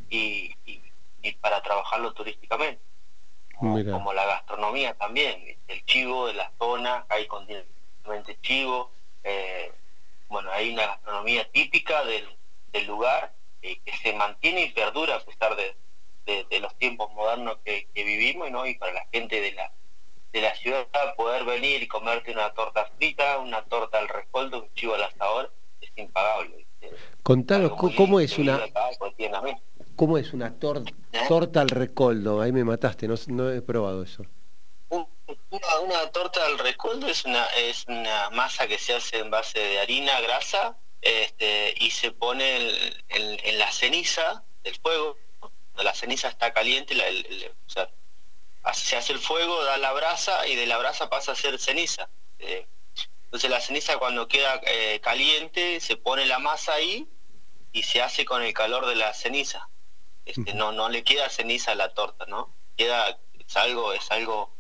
y, 0.10 0.54
para 1.40 1.62
trabajarlo 1.62 2.14
turísticamente. 2.14 2.82
Como, 3.58 4.12
la 4.14 4.26
gastronomía 4.26 4.96
también, 4.96 5.58
el 5.68 5.86
chivo 5.86 6.28
de 6.28 6.34
la 6.34 6.52
zona, 6.58 7.06
hay 7.10 7.28
continuamente 7.28 8.40
chivo, 8.42 8.92
eh, 9.24 9.72
bueno, 10.30 10.52
hay 10.52 10.74
una 10.74 10.88
gastronomía 10.88 11.48
típica 11.52 12.04
del, 12.06 12.28
lugar 12.88 13.34
eh, 13.62 13.80
que 13.86 13.92
se 13.98 14.14
mantiene 14.14 14.64
y 14.64 14.72
perdura 14.72 15.18
a 15.18 15.20
pesar 15.20 15.56
de, 15.56 15.76
los 16.60 16.76
tiempos 16.78 17.12
modernos 17.14 17.58
que, 17.64 17.88
vivimos 17.94 18.50
¿no? 18.50 18.66
y 18.66 18.76
para 18.76 18.94
la 18.94 19.06
gente 19.12 19.40
de 19.42 19.52
la, 19.52 19.72
de 20.32 20.42
la 20.42 20.56
ciudad 20.56 20.88
poder 21.16 21.44
venir 21.44 21.84
y 21.84 21.88
comerte 21.88 22.32
una 22.32 22.54
torta 22.54 22.90
frita, 22.98 23.40
una 23.40 23.64
torta 23.64 24.00
al 24.00 24.08
rescoldo, 24.08 24.64
un 24.64 24.74
chivo 24.74 24.96
al 24.96 25.04
asador, 25.04 25.54
es 25.82 25.92
impagable. 25.96 26.66
Contanos, 27.24 27.74
¿cómo 27.74 28.20
es 28.20 28.38
una... 28.38 28.60
¿Cómo 29.96 30.18
es 30.18 30.34
una 30.34 30.48
¿Eh? 30.48 31.20
torta 31.28 31.62
al 31.62 31.70
recoldo? 31.70 32.42
Ahí 32.42 32.52
me 32.52 32.64
mataste, 32.64 33.08
no, 33.08 33.52
he 33.52 33.62
probado 33.62 34.04
eso. 34.04 34.26
Una, 34.90 36.12
torta 36.12 36.46
al 36.46 36.58
recoldo 36.58 37.08
es 37.08 37.24
una, 37.26 37.46
es 37.58 37.86
una 37.88 38.30
masa 38.32 38.68
que 38.68 38.80
se 38.80 38.96
hace 38.96 39.20
en 39.20 39.30
base 39.30 39.60
de 39.60 39.80
harina, 39.80 40.20
grasa, 40.22 40.78
este, 41.02 41.76
y 41.78 41.92
se 41.92 42.12
pone 42.12 42.58
en, 43.10 43.60
la 43.60 43.72
ceniza 43.72 44.44
del 44.64 44.76
fuego. 44.76 45.18
Cuando 45.40 45.84
la 45.84 45.94
ceniza 45.94 46.30
está 46.30 46.52
caliente, 46.52 46.96
se 48.74 48.98
hace 48.98 49.14
el 49.14 49.20
fuego, 49.20 49.64
da 49.64 49.78
la 49.78 49.92
brasa 49.94 50.48
y 50.48 50.56
de 50.56 50.66
la 50.66 50.78
brasa 50.78 51.10
pasa 51.10 51.32
a 51.32 51.36
ser 51.36 51.60
ceniza. 51.60 52.10
Eh, 52.40 52.68
entonces 53.26 53.50
la 53.50 53.62
ceniza 53.62 53.98
cuando 53.98 54.28
queda 54.28 54.60
eh, 54.66 55.00
caliente 55.02 55.80
se 55.80 55.96
pone 55.96 56.26
la 56.26 56.40
masa 56.40 56.74
ahí 56.74 57.08
y 57.72 57.84
se 57.84 58.02
hace 58.02 58.26
con 58.26 58.44
el 58.44 58.54
calor 58.54 58.86
de 58.86 58.96
la 58.96 59.14
ceniza. 59.14 59.70
Este, 60.26 60.54
no, 60.54 60.72
no 60.72 60.90
le 60.90 61.04
queda 61.04 61.30
ceniza 61.30 61.72
a 61.72 61.76
la 61.76 61.94
torta, 61.94 62.26
¿no? 62.28 62.54
Queda, 62.78 63.18
es 63.40 63.58
algo, 63.58 63.94
es 63.94 64.12
algo 64.12 64.54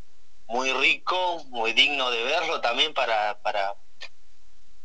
muy 0.47 0.71
rico, 0.73 1.43
muy 1.45 1.73
digno 1.73 2.11
de 2.11 2.23
verlo 2.23 2.59
también 2.61 2.93
para, 2.93 3.41
para, 3.41 3.75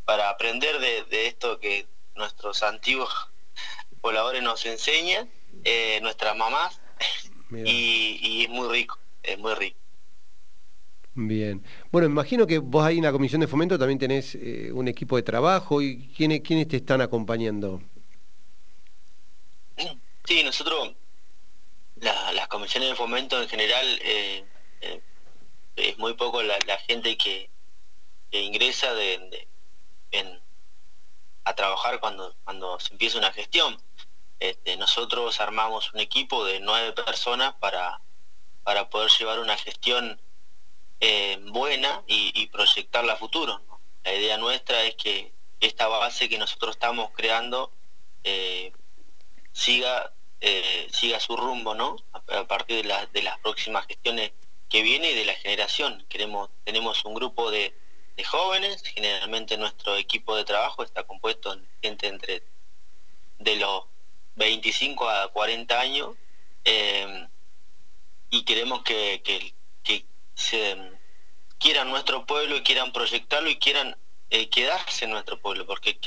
para 0.05 0.29
aprender 0.29 0.79
de, 0.79 1.27
esto 1.27 1.59
que 1.59 1.87
nuestros 2.15 2.63
antiguos 2.63 3.13
pobladores 3.99 4.41
nos 4.43 4.65
enseñan, 4.65 5.29
eh, 5.63 5.99
nuestras 6.01 6.35
mamás, 6.37 6.79
y, 7.51 8.43
es 8.43 8.49
muy 8.49 8.69
rico, 8.69 8.97
es 9.27 9.39
muy 9.39 9.53
rico. 9.53 9.77
Bien. 11.19 11.63
Bueno, 11.91 12.07
imagino 12.07 12.45
que 12.45 12.59
vos 12.59 12.85
ahí 12.85 12.97
en 12.97 13.03
la 13.03 13.11
Comisión 13.11 13.41
de 13.41 13.47
Fomento 13.47 13.79
también 13.79 13.97
tenés 13.97 14.35
eh, 14.35 14.71
un 14.71 14.87
equipo 14.87 15.15
de 15.15 15.23
trabajo 15.23 15.81
y 15.81 16.09
¿quiénes, 16.15 16.41
quiénes 16.41 16.67
te 16.67 16.77
están 16.77 17.01
acompañando. 17.01 17.81
Sí, 20.25 20.43
nosotros, 20.43 20.93
las 21.95 22.47
comisiones 22.49 22.89
de 22.89 22.95
fomento 22.95 23.41
en 23.41 23.47
general, 23.47 23.99
eh, 24.03 24.45
eh, 24.81 25.01
es 25.77 25.97
muy 25.97 26.13
poco 26.15 26.43
la, 26.43 26.77
gente 26.87 27.17
que, 27.17 27.49
ingresa 28.31 28.93
de, 28.93 29.47
a 31.45 31.55
trabajar 31.55 31.99
cuando, 31.99 32.35
cuando 32.43 32.79
se 32.79 32.93
empieza 32.93 33.17
una 33.17 33.31
gestión. 33.31 33.81
Este, 34.39 34.75
nosotros 34.77 35.39
armamos 35.39 35.93
un 35.93 36.01
equipo 36.01 36.43
de 36.45 36.59
nueve 36.59 36.91
personas 36.91 37.55
para, 37.55 38.01
para 38.67 38.89
poder 38.89 39.09
llevar 39.17 39.39
una 39.39 39.55
gestión 39.55 40.19
eh, 40.99 41.39
buena 41.51 42.03
y, 42.05 42.47
proyectarla 42.47 43.13
a 43.13 43.15
futuro. 43.15 43.61
La 44.03 44.13
idea 44.13 44.37
nuestra 44.37 44.83
es 44.83 44.95
que 44.95 45.31
esta 45.61 45.87
base 45.87 46.27
que 46.27 46.37
nosotros 46.37 46.71
estamos 46.75 47.11
creando 47.15 47.71
siga 49.53 50.11
eh, 50.41 50.85
siga 50.91 51.21
su 51.21 51.37
rumbo, 51.37 51.75
¿no? 51.75 51.95
A, 52.11 52.43
partir 52.43 52.85
de, 52.85 52.93
de, 53.13 53.21
las 53.21 53.39
próximas 53.39 53.87
gestiones 53.87 54.33
que 54.67 54.81
viene 54.81 55.11
y 55.11 55.15
de 55.15 55.23
la 55.23 55.35
generación. 55.35 56.05
Queremos, 56.09 56.49
tenemos 56.65 57.05
un 57.05 57.13
grupo 57.13 57.49
de, 57.49 57.73
jóvenes, 58.25 58.83
generalmente 58.83 59.55
nuestro 59.55 59.95
equipo 59.95 60.35
de 60.35 60.43
trabajo 60.43 60.83
está 60.83 61.03
compuesto 61.03 61.55
de 61.55 61.63
gente 61.81 62.07
entre 62.07 62.43
de 63.39 63.55
los 63.55 63.85
25 64.35 65.09
a 65.09 65.31
40 65.31 65.79
años 65.79 66.15
eh, 66.65 67.27
y 68.29 68.43
queremos 68.43 68.83
que, 68.83 69.21
que, 69.23 69.53
se 70.35 70.77
quieran 71.57 71.89
nuestro 71.89 72.27
pueblo 72.27 72.57
y 72.57 72.61
quieran 72.61 72.93
proyectarlo 72.93 73.49
y 73.49 73.57
quieran 73.57 73.97
eh, 74.29 74.49
quedarse 74.49 75.05
en 75.05 75.11
nuestro 75.11 75.39
pueblo, 75.39 75.65
porque 75.65 75.97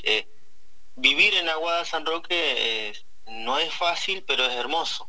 vivir 0.94 1.34
en 1.34 1.48
Aguada 1.48 1.84
San 1.84 2.06
Roque 2.06 2.90
es 2.90 3.04
no 3.30 3.58
es 3.58 3.72
fácil, 3.72 4.24
pero 4.26 4.44
es 4.44 4.52
hermoso. 4.52 5.08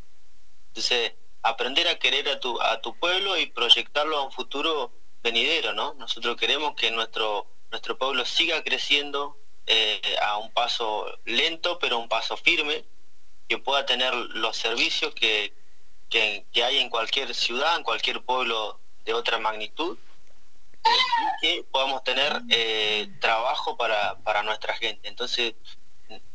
Entonces, 0.68 1.14
aprender 1.42 1.88
a 1.88 2.00
querer 2.00 2.30
a 2.30 2.40
tu, 2.40 2.62
a 2.62 2.82
tu 2.82 2.98
pueblo 2.98 3.38
y 3.38 3.48
proyectarlo 3.48 4.18
a 4.18 4.24
un 4.24 4.32
futuro 4.32 4.94
venidero, 5.24 5.74
¿no? 5.74 5.94
Nosotros 5.96 6.38
queremos 6.38 6.76
que 6.76 6.92
nuestro, 6.92 7.48
nuestro 7.72 7.98
pueblo 7.98 8.26
siga 8.26 8.64
creciendo 8.64 9.38
eh, 9.68 10.02
a 10.22 10.38
un 10.38 10.52
paso 10.52 11.20
lento, 11.26 11.78
pero 11.80 12.00
un 12.00 12.10
paso 12.10 12.38
firme, 12.38 12.86
que 13.48 13.58
pueda 13.58 13.86
tener 13.86 14.14
los 14.14 14.56
servicios 14.56 15.14
que, 15.14 15.54
que, 16.12 16.46
hay 16.64 16.78
en 16.78 16.90
cualquier 16.90 17.34
ciudad, 17.34 17.78
en 17.78 17.84
cualquier 17.84 18.22
pueblo 18.22 18.80
de 19.06 19.14
otra 19.14 19.40
magnitud, 19.40 19.98
eh, 20.84 20.90
y 20.90 21.42
que 21.42 21.64
podamos 21.64 22.04
tener 22.04 22.42
eh, 22.50 23.10
trabajo 23.20 23.78
para, 23.78 24.16
para 24.20 24.44
nuestra 24.44 24.74
gente. 24.74 25.08
Entonces, 25.08 25.56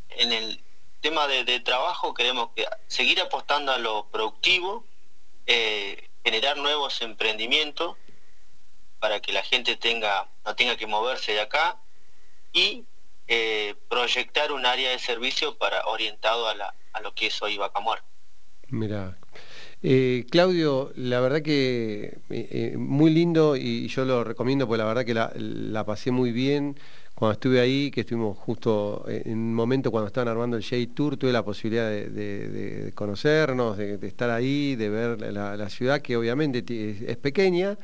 en 0.08 0.32
el, 0.32 0.60
tema 1.02 1.28
de, 1.28 1.60
trabajo 1.60 2.14
queremos 2.14 2.50
que, 2.56 2.66
seguir 2.88 3.20
apostando 3.20 3.70
a 3.70 3.78
lo 3.78 4.06
productivo, 4.06 4.84
eh, 5.46 6.08
generar 6.24 6.56
nuevos 6.56 7.00
emprendimientos 7.02 7.96
para 8.98 9.20
que 9.20 9.32
la 9.32 9.44
gente 9.44 9.76
tenga 9.76 10.26
no 10.44 10.56
tenga 10.56 10.76
que 10.76 10.86
moverse 10.86 11.32
de 11.32 11.40
acá 11.40 11.76
y 12.52 12.86
proyectar 13.88 14.50
un 14.50 14.66
área 14.66 14.90
de 14.90 14.98
servicio 14.98 15.56
para 15.58 15.86
orientado 15.86 16.48
a, 16.48 16.54
la, 16.54 16.74
a 16.92 17.00
lo 17.00 17.14
que 17.14 17.26
es 17.26 17.42
hoy 17.42 17.56
Vaca 17.56 17.78
Muerta. 17.78 18.06
Mira, 18.68 19.16
eh, 19.82 20.24
Claudio, 20.30 20.92
la 20.96 21.20
verdad 21.20 21.42
que 21.42 22.18
muy 22.78 23.10
lindo 23.10 23.56
y 23.56 23.88
yo 23.88 24.04
lo 24.04 24.24
recomiendo 24.24 24.66
porque 24.66 24.78
la 24.78 24.84
verdad 24.84 25.04
que 25.04 25.14
la, 25.14 25.84
pasé 25.84 26.10
muy 26.10 26.32
bien 26.32 26.76
cuando 27.14 27.32
estuve 27.32 27.60
ahí, 27.60 27.90
que 27.90 28.02
estuvimos 28.02 28.36
justo 28.36 29.04
en 29.08 29.38
un 29.38 29.54
momento 29.54 29.90
cuando 29.90 30.08
estaban 30.08 30.28
armando 30.28 30.56
el 30.56 30.62
J 30.62 30.76
Tour, 30.94 31.16
tuve 31.16 31.32
la 31.32 31.42
posibilidad 31.42 31.88
de, 31.88 32.92
conocernos, 32.94 33.78
de, 33.78 33.98
estar 34.06 34.28
ahí, 34.30 34.76
de 34.76 34.90
ver 34.90 35.32
la, 35.32 35.68
ciudad, 35.70 36.02
que 36.02 36.16
obviamente 36.16 36.62
es, 37.08 37.16
pequeña, 37.16 37.78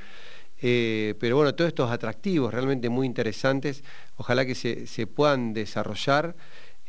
eh, 0.64 1.14
pero 1.18 1.36
bueno, 1.36 1.54
todos 1.54 1.68
estos 1.68 1.90
atractivos 1.90 2.54
realmente 2.54 2.88
muy 2.88 3.04
interesantes, 3.04 3.82
ojalá 4.16 4.46
que 4.46 4.54
se, 4.54 5.06
puedan 5.08 5.52
desarrollar 5.52 6.36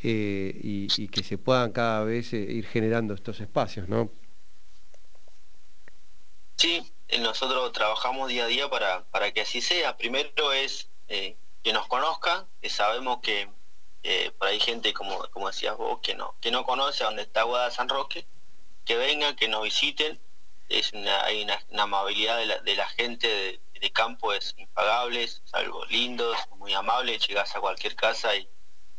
eh, 0.02 0.60
y, 0.62 1.08
que 1.08 1.24
se 1.24 1.38
puedan 1.38 1.72
cada 1.72 2.04
vez 2.04 2.32
eh, 2.34 2.38
ir 2.38 2.66
generando 2.66 3.14
estos 3.14 3.40
espacios, 3.40 3.88
¿no? 3.88 4.10
Sí, 6.56 6.92
nosotros 7.20 7.72
trabajamos 7.72 8.28
día 8.28 8.44
a 8.44 8.48
día 8.48 8.68
para, 8.68 9.04
para 9.06 9.32
que 9.32 9.42
así 9.42 9.60
sea. 9.60 9.96
Primero 9.96 10.52
es 10.52 10.88
que 11.08 11.72
nos 11.72 11.86
conozcan, 11.86 12.46
que 12.60 12.70
sabemos 12.70 13.20
que 13.20 13.48
por 14.38 14.48
ahí 14.48 14.60
gente, 14.60 14.92
como, 14.92 15.18
como 15.30 15.48
decías 15.48 15.76
vos, 15.76 16.00
que 16.00 16.14
no, 16.14 16.36
que 16.40 16.50
no 16.50 16.64
conoce 16.64 17.02
a 17.02 17.06
dónde 17.06 17.22
está 17.22 17.42
Guada 17.44 17.70
San 17.70 17.88
Roque, 17.88 18.26
que 18.84 18.96
vengan, 18.96 19.36
que 19.36 19.48
nos 19.48 19.62
visiten. 19.62 20.20
Es 20.68 20.92
una, 20.92 21.24
hay 21.24 21.42
una, 21.42 21.58
amabilidad 21.82 22.38
de 22.38 22.46
la, 22.46 22.58
de 22.58 22.76
la 22.76 22.88
gente 22.88 23.60
de, 23.80 23.92
campo, 23.92 24.32
es 24.32 24.54
impagable, 24.56 25.22
es 25.22 25.42
algo 25.52 25.84
lindo, 25.86 26.34
muy 26.56 26.72
amable, 26.72 27.18
llegas 27.18 27.54
a 27.54 27.60
cualquier 27.60 27.94
casa 27.94 28.34
y, 28.34 28.48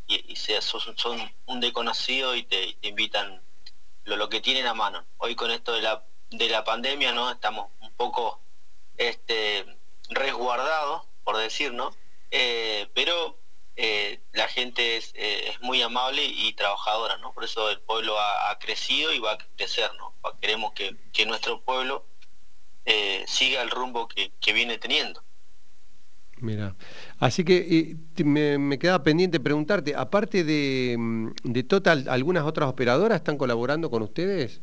y, 0.07 0.35
sos, 0.35 0.93
son 0.95 1.33
un 1.47 1.59
desconocido 1.59 2.35
y 2.35 2.43
te, 2.43 2.77
invitan 2.83 3.41
lo, 4.03 4.15
lo, 4.15 4.29
que 4.29 4.41
tienen 4.41 4.67
a 4.67 4.75
mano. 4.75 5.03
Hoy 5.17 5.35
con 5.35 5.50
esto 5.50 5.74
de 5.74 5.81
la, 5.81 6.03
de 6.32 6.50
la 6.50 6.63
pandemia, 6.63 7.12
¿no? 7.12 7.32
Estamos 7.32 7.70
un 7.82 7.91
poco 7.94 8.39
este, 8.98 9.65
resguardados, 10.10 11.03
por 11.24 11.38
decir, 11.38 11.74
¿no? 11.74 11.94
Eh, 12.32 12.88
pero 12.94 13.38
eh, 13.75 14.20
la 14.34 14.48
gente 14.48 14.98
es, 14.98 15.13
eh, 15.15 15.50
es, 15.50 15.62
muy 15.62 15.82
amable 15.82 16.24
y 16.24 16.53
trabajadora, 16.53 17.17
¿no? 17.17 17.34
Por 17.34 17.44
eso 17.44 17.70
el 17.70 17.79
pueblo 17.79 18.15
ha, 18.20 18.58
crecido 18.60 19.13
y 19.13 19.20
va 19.20 19.34
a 19.34 19.38
crecer, 19.55 19.91
¿no? 19.98 20.13
Queremos 20.41 20.74
que, 20.74 20.96
nuestro 21.25 21.62
pueblo 21.62 22.05
siga 23.25 23.62
el 23.62 23.72
rumbo 23.72 24.08
que, 24.08 24.53
viene 24.53 24.77
teniendo. 24.77 25.24
Mira, 26.38 26.75
así 27.20 27.44
que 27.44 27.96
me, 28.24 28.58
me, 28.58 28.77
queda 28.77 29.01
pendiente 29.01 29.39
preguntarte, 29.39 29.96
aparte 29.96 30.44
de, 30.44 30.96
mm, 30.98 31.29
de, 31.44 31.63
Total, 31.63 32.05
¿algunas 32.10 32.44
otras 32.44 32.70
operadoras 32.70 33.17
están 33.17 33.38
colaborando 33.38 33.89
con 33.89 34.03
ustedes? 34.03 34.62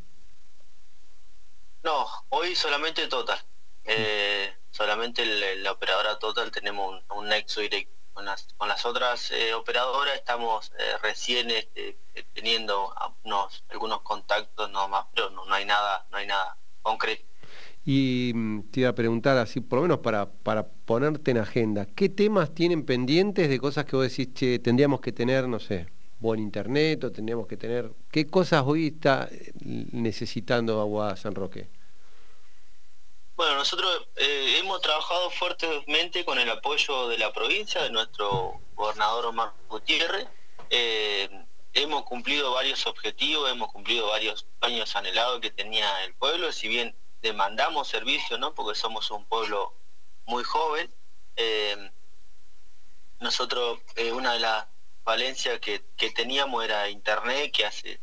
Hoy 2.34 2.54
solamente 2.54 3.06
Total. 3.08 3.38
Eh, 3.84 4.50
solamente 4.70 5.22
la 5.56 5.72
operadora 5.72 6.18
Total 6.18 6.50
tenemos 6.50 7.02
un, 7.14 7.28
nexo 7.28 7.60
directo. 7.60 7.92
Con 8.14 8.24
las, 8.24 8.86
otras 8.86 9.30
eh, 9.32 9.52
operadoras 9.52 10.14
estamos 10.14 10.72
eh, 10.78 10.96
recién 11.02 11.50
este, 11.50 11.98
teniendo 12.32 12.94
unos, 13.24 13.64
algunos 13.68 14.00
contactos 14.00 14.70
nomás, 14.70 15.06
pero 15.14 15.28
no, 15.28 15.44
no 15.44 15.54
hay 15.54 15.66
nada, 15.66 16.06
no 16.10 16.16
hay 16.16 16.26
nada 16.26 16.56
concreto. 16.80 17.22
Y 17.84 18.32
mm, 18.34 18.70
te 18.70 18.80
iba 18.80 18.90
a 18.90 18.94
preguntar 18.94 19.36
así, 19.36 19.60
por 19.60 19.78
lo 19.78 19.82
menos 19.82 19.98
para, 19.98 20.30
para 20.30 20.66
ponerte 20.66 21.32
en 21.32 21.38
agenda, 21.38 21.86
¿qué 21.86 22.08
temas 22.08 22.54
tienen 22.54 22.86
pendientes 22.86 23.50
de 23.50 23.58
cosas 23.58 23.84
que 23.84 23.96
vos 23.96 24.08
decís, 24.08 24.32
che, 24.32 24.58
tendríamos 24.58 25.02
que 25.02 25.12
tener, 25.12 25.48
no 25.48 25.58
sé, 25.58 25.86
buen 26.18 26.40
internet 26.40 27.04
o 27.04 27.12
tendríamos 27.12 27.46
que 27.46 27.58
tener... 27.58 27.90
¿Qué 28.10 28.26
cosas 28.26 28.62
hoy 28.64 28.88
está 28.88 29.28
necesitando 29.60 30.80
Agua 30.80 31.16
San 31.16 31.34
Roque? 31.34 31.81
Bueno, 33.42 33.56
nosotros 33.56 34.06
eh, 34.14 34.58
hemos 34.61 34.80
trabajado 34.82 35.28
fuertemente 35.30 36.25
con 36.25 36.38
el 36.38 36.49
apoyo 36.49 37.08
de 37.08 37.18
la 37.18 37.32
provincia, 37.32 37.82
de 37.82 37.90
nuestro 37.90 38.61
gobernador 38.76 39.26
Omar 39.26 39.52
Gutiérrez. 39.68 40.28
Eh, 40.70 41.28
hemos 41.72 42.04
cumplido 42.04 42.52
varios 42.52 42.87
objetivos, 42.87 43.50
hemos 43.50 43.72
cumplido 43.72 44.06
varios 44.06 44.46
años 44.61 44.94
anhelados 44.94 45.40
que 45.40 45.50
tenía 45.50 46.04
el 46.04 46.14
pueblo, 46.14 46.52
si 46.52 46.68
bien 46.68 46.94
demandamos 47.20 47.88
servicios, 47.88 48.38
¿no? 48.38 48.54
porque 48.54 48.78
somos 48.78 49.11
un 49.11 49.25
pueblo 49.25 49.75
muy 50.25 50.44
joven. 50.44 50.88
Eh, 51.34 51.90
nosotros, 53.18 53.80
una 54.12 54.34
de 54.34 54.38
las 54.38 54.66
falencias 55.02 55.58
que, 55.58 55.80
teníamos 56.14 56.64
era 56.64 56.88
internet, 56.88 57.50
que 57.50 57.66
hace 57.66 58.00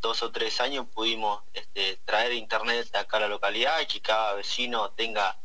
dos 0.00 0.22
o 0.22 0.30
tres 0.30 0.60
años 0.60 0.86
pudimos 0.92 1.42
este, 1.52 1.98
traer 2.04 2.32
internet 2.32 2.94
acá 2.94 3.16
a 3.16 3.20
la 3.20 3.28
localidad 3.28 3.80
y 3.80 3.86
que 3.86 4.00
cada 4.00 4.34
vecino 4.34 4.90
tenga, 4.90 5.38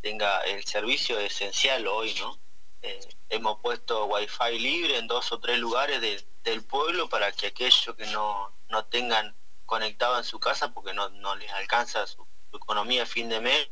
tenga 0.00 0.40
el 0.42 0.64
servicio 0.64 1.18
esencial 1.18 1.86
hoy, 1.86 2.14
¿no? 2.20 2.38
Eh, 2.82 3.00
hemos 3.30 3.60
puesto 3.60 4.06
wifi 4.06 4.58
libre 4.58 4.98
en 4.98 5.06
dos 5.06 5.32
o 5.32 5.40
tres 5.40 5.58
lugares 5.58 6.00
del 6.42 6.64
pueblo 6.64 7.08
para 7.08 7.32
que 7.32 7.46
aquellos 7.46 7.96
que 7.96 8.06
no, 8.06 8.52
no 8.68 8.84
tengan 8.84 9.34
conectado 9.64 10.18
en 10.18 10.24
su 10.24 10.38
casa 10.38 10.72
porque 10.72 10.92
no, 10.92 11.08
no 11.08 11.34
les 11.36 11.50
alcanza 11.52 12.06
su, 12.06 12.26
economía 12.52 13.02
a 13.02 13.06
fin 13.06 13.28
de 13.28 13.40
mes 13.40 13.68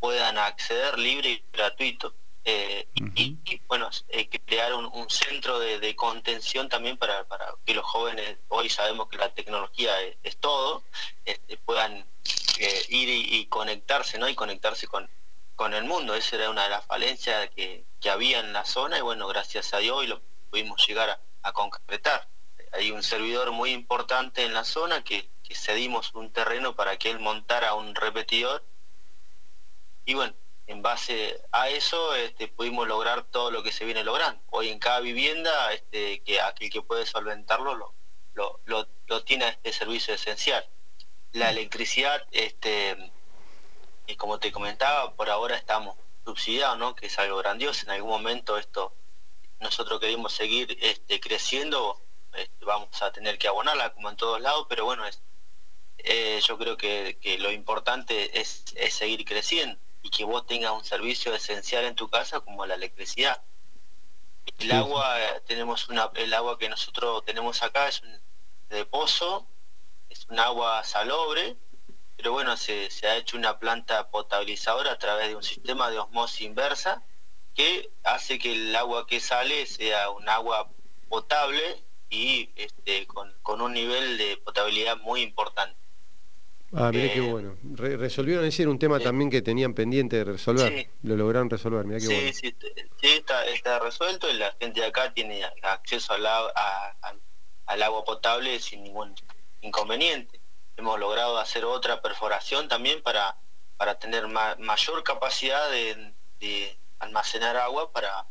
puedan 0.00 0.38
acceder 0.38 0.98
libre 0.98 1.30
y 1.30 1.44
gratuito. 1.52 2.14
Eh, 2.46 2.86
y, 2.94 3.60
bueno, 3.66 3.88
eh, 4.08 4.28
crear 4.44 4.74
un, 4.74 5.08
centro 5.08 5.58
de, 5.58 5.96
contención 5.96 6.68
también 6.68 6.98
para, 6.98 7.24
para, 7.24 7.54
que 7.64 7.72
los 7.72 7.84
jóvenes, 7.84 8.36
hoy 8.48 8.68
sabemos 8.68 9.08
que 9.08 9.16
la 9.16 9.32
tecnología 9.32 9.92
es, 10.22 10.36
todo, 10.36 10.82
este, 11.24 11.56
puedan 11.56 12.04
eh, 12.58 12.84
ir 12.90 13.08
y, 13.08 13.46
conectarse, 13.46 14.18
¿no? 14.18 14.28
Y 14.28 14.34
conectarse 14.34 14.86
con, 14.86 15.08
con 15.56 15.72
el 15.72 15.84
mundo. 15.84 16.14
Esa 16.14 16.36
era 16.36 16.50
una 16.50 16.64
de 16.64 16.70
las 16.70 16.84
falencias 16.84 17.48
que, 17.50 17.84
que 18.00 18.10
había 18.10 18.40
en 18.40 18.52
la 18.52 18.66
zona 18.66 18.98
y 18.98 19.02
bueno, 19.02 19.26
gracias 19.26 19.72
a 19.72 19.78
Dios 19.78 19.96
hoy 19.96 20.06
lo 20.06 20.20
pudimos 20.50 20.86
llegar 20.86 21.18
a, 21.42 21.52
concretar. 21.52 22.28
Hay 22.72 22.90
un 22.90 23.02
servidor 23.02 23.52
muy 23.52 23.70
importante 23.70 24.44
en 24.44 24.52
la 24.52 24.64
zona 24.64 25.02
que, 25.04 25.30
que 25.42 25.54
cedimos 25.54 26.12
un 26.14 26.30
terreno 26.32 26.74
para 26.74 26.98
que 26.98 27.10
él 27.10 27.20
montara 27.20 27.74
un 27.74 27.94
repetidor 27.94 28.64
y 30.06 30.14
bueno, 30.14 30.34
en 30.66 30.82
base 30.82 31.40
a 31.52 31.68
eso 31.68 32.14
este, 32.14 32.48
pudimos 32.48 32.88
lograr 32.88 33.24
todo 33.24 33.50
lo 33.50 33.62
que 33.62 33.72
se 33.72 33.84
viene 33.84 34.02
logrando. 34.02 34.40
Hoy 34.50 34.70
en 34.70 34.78
cada 34.78 35.00
vivienda, 35.00 35.72
este, 35.72 36.22
que 36.22 36.40
aquel 36.40 36.70
que 36.70 36.82
puede 36.82 37.06
solventarlo 37.06 37.74
lo, 37.74 38.60
lo, 38.64 38.88
lo, 39.06 39.24
tiene 39.24 39.48
este 39.48 39.72
servicio 39.72 40.14
esencial. 40.14 40.66
La 41.32 41.50
electricidad, 41.50 42.22
este, 42.30 43.12
y 44.06 44.16
como 44.16 44.38
te 44.38 44.52
comentaba, 44.52 45.14
por 45.14 45.28
ahora 45.28 45.56
estamos 45.56 45.96
subsidiados, 46.24 46.78
¿no? 46.78 46.94
que 46.94 47.06
es 47.06 47.18
algo 47.18 47.36
grandioso. 47.38 47.84
En 47.84 47.90
algún 47.90 48.10
momento 48.10 48.56
esto 48.56 48.94
nosotros 49.60 50.00
queremos 50.00 50.32
seguir 50.32 50.76
este, 50.80 51.20
creciendo, 51.20 52.00
este, 52.34 52.64
vamos 52.64 53.02
a 53.02 53.12
tener 53.12 53.38
que 53.38 53.48
abonarla 53.48 53.92
como 53.92 54.10
en 54.10 54.16
todos 54.16 54.40
lados, 54.40 54.66
pero 54.68 54.84
bueno, 54.84 55.06
es, 55.06 55.22
eh, 55.98 56.40
yo 56.46 56.58
creo 56.58 56.76
que, 56.76 57.18
que, 57.20 57.38
lo 57.38 57.50
importante 57.50 58.40
es, 58.40 58.64
es 58.74 58.94
seguir 58.94 59.24
creciendo 59.24 59.78
y 60.04 60.10
que 60.10 60.24
vos 60.24 60.46
tengas 60.46 60.70
un 60.72 60.84
servicio 60.84 61.34
esencial 61.34 61.84
en 61.86 61.94
tu 61.94 62.08
casa 62.10 62.40
como 62.40 62.66
la 62.66 62.74
electricidad. 62.74 63.42
El 64.58 64.70
agua, 64.72 65.16
tenemos 65.46 65.88
una, 65.88 66.10
el 66.14 66.32
agua 66.34 66.58
que 66.58 66.68
nosotros 66.68 67.24
tenemos 67.24 67.62
acá 67.62 67.88
es 67.88 68.02
un, 68.02 68.20
de 68.68 68.84
pozo, 68.84 69.48
es 70.10 70.26
un 70.28 70.38
agua 70.38 70.84
salobre, 70.84 71.56
pero 72.18 72.32
bueno, 72.32 72.54
se, 72.58 72.90
se, 72.90 73.08
ha 73.08 73.16
hecho 73.16 73.38
una 73.38 73.58
planta 73.58 74.10
potabilizadora 74.10 74.92
a 74.92 74.98
través 74.98 75.28
de 75.28 75.36
un 75.36 75.42
sistema 75.42 75.90
de 75.90 75.98
osmosis 75.98 76.42
inversa 76.42 77.02
que 77.54 77.90
hace 78.04 78.38
que 78.38 78.52
el 78.52 78.76
agua 78.76 79.06
que 79.06 79.20
sale 79.20 79.64
sea 79.64 80.10
un 80.10 80.28
agua 80.28 80.68
potable 81.08 81.82
y 82.10 82.50
este, 82.56 83.06
con, 83.06 83.32
con 83.42 83.62
un 83.62 83.72
nivel 83.72 84.18
de 84.18 84.36
potabilidad 84.36 84.98
muy 84.98 85.22
importante. 85.22 85.83
Ah, 86.76 86.90
mira 86.92 87.12
qué 87.12 87.20
bueno. 87.20 87.56
resolvieron 87.74 88.44
ese 88.44 88.62
era 88.62 88.70
un 88.70 88.78
tema 88.78 88.98
también 88.98 89.30
que 89.30 89.42
tenían 89.42 89.74
pendiente 89.74 90.16
de 90.16 90.24
resolver. 90.24 90.88
Lo 91.02 91.16
lograron 91.16 91.48
resolver, 91.48 91.84
mira 91.84 92.00
qué 92.00 92.06
sí, 92.06 92.14
bueno. 92.14 92.32
Sí, 92.32 92.54
sí 93.00 93.08
está, 93.08 93.46
está, 93.46 93.78
resuelto 93.78 94.28
y 94.28 94.34
la 94.34 94.54
gente 94.60 94.80
de 94.80 94.86
acá 94.86 95.12
tiene 95.12 95.44
acceso 95.62 96.14
al, 96.14 96.26
al 97.66 97.82
agua 97.82 98.04
potable 98.04 98.58
sin 98.60 98.82
ningún 98.82 99.14
inconveniente. 99.60 100.40
Hemos 100.76 100.98
logrado 100.98 101.38
hacer 101.38 101.64
otra 101.64 102.02
perforación 102.02 102.68
también 102.68 103.02
para, 103.02 103.36
para 103.76 103.98
tener 103.98 104.26
mayor 104.26 105.02
capacidad 105.04 105.70
de, 105.70 106.12
de, 106.40 106.76
almacenar 106.98 107.56
agua 107.56 107.92
para, 107.92 108.26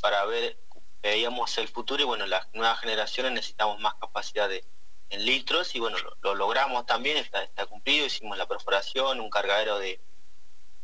para 0.00 0.24
ver, 0.26 0.56
veíamos 1.02 1.58
el 1.58 1.66
futuro 1.68 2.02
y 2.02 2.06
bueno, 2.06 2.26
las 2.26 2.46
nuevas 2.54 2.78
generaciones 2.80 3.32
necesitamos 3.32 3.80
más 3.80 3.94
capacidad 3.94 4.48
de 4.48 4.64
en 5.10 5.24
litros 5.24 5.74
y 5.74 5.80
bueno, 5.80 5.96
lo, 6.22 6.34
logramos 6.34 6.86
también, 6.86 7.16
está, 7.16 7.42
está 7.42 7.66
cumplido, 7.66 8.06
hicimos 8.06 8.36
la 8.36 8.46
perforación, 8.46 9.20
un 9.20 9.30
cargadero 9.30 9.78
de, 9.78 10.00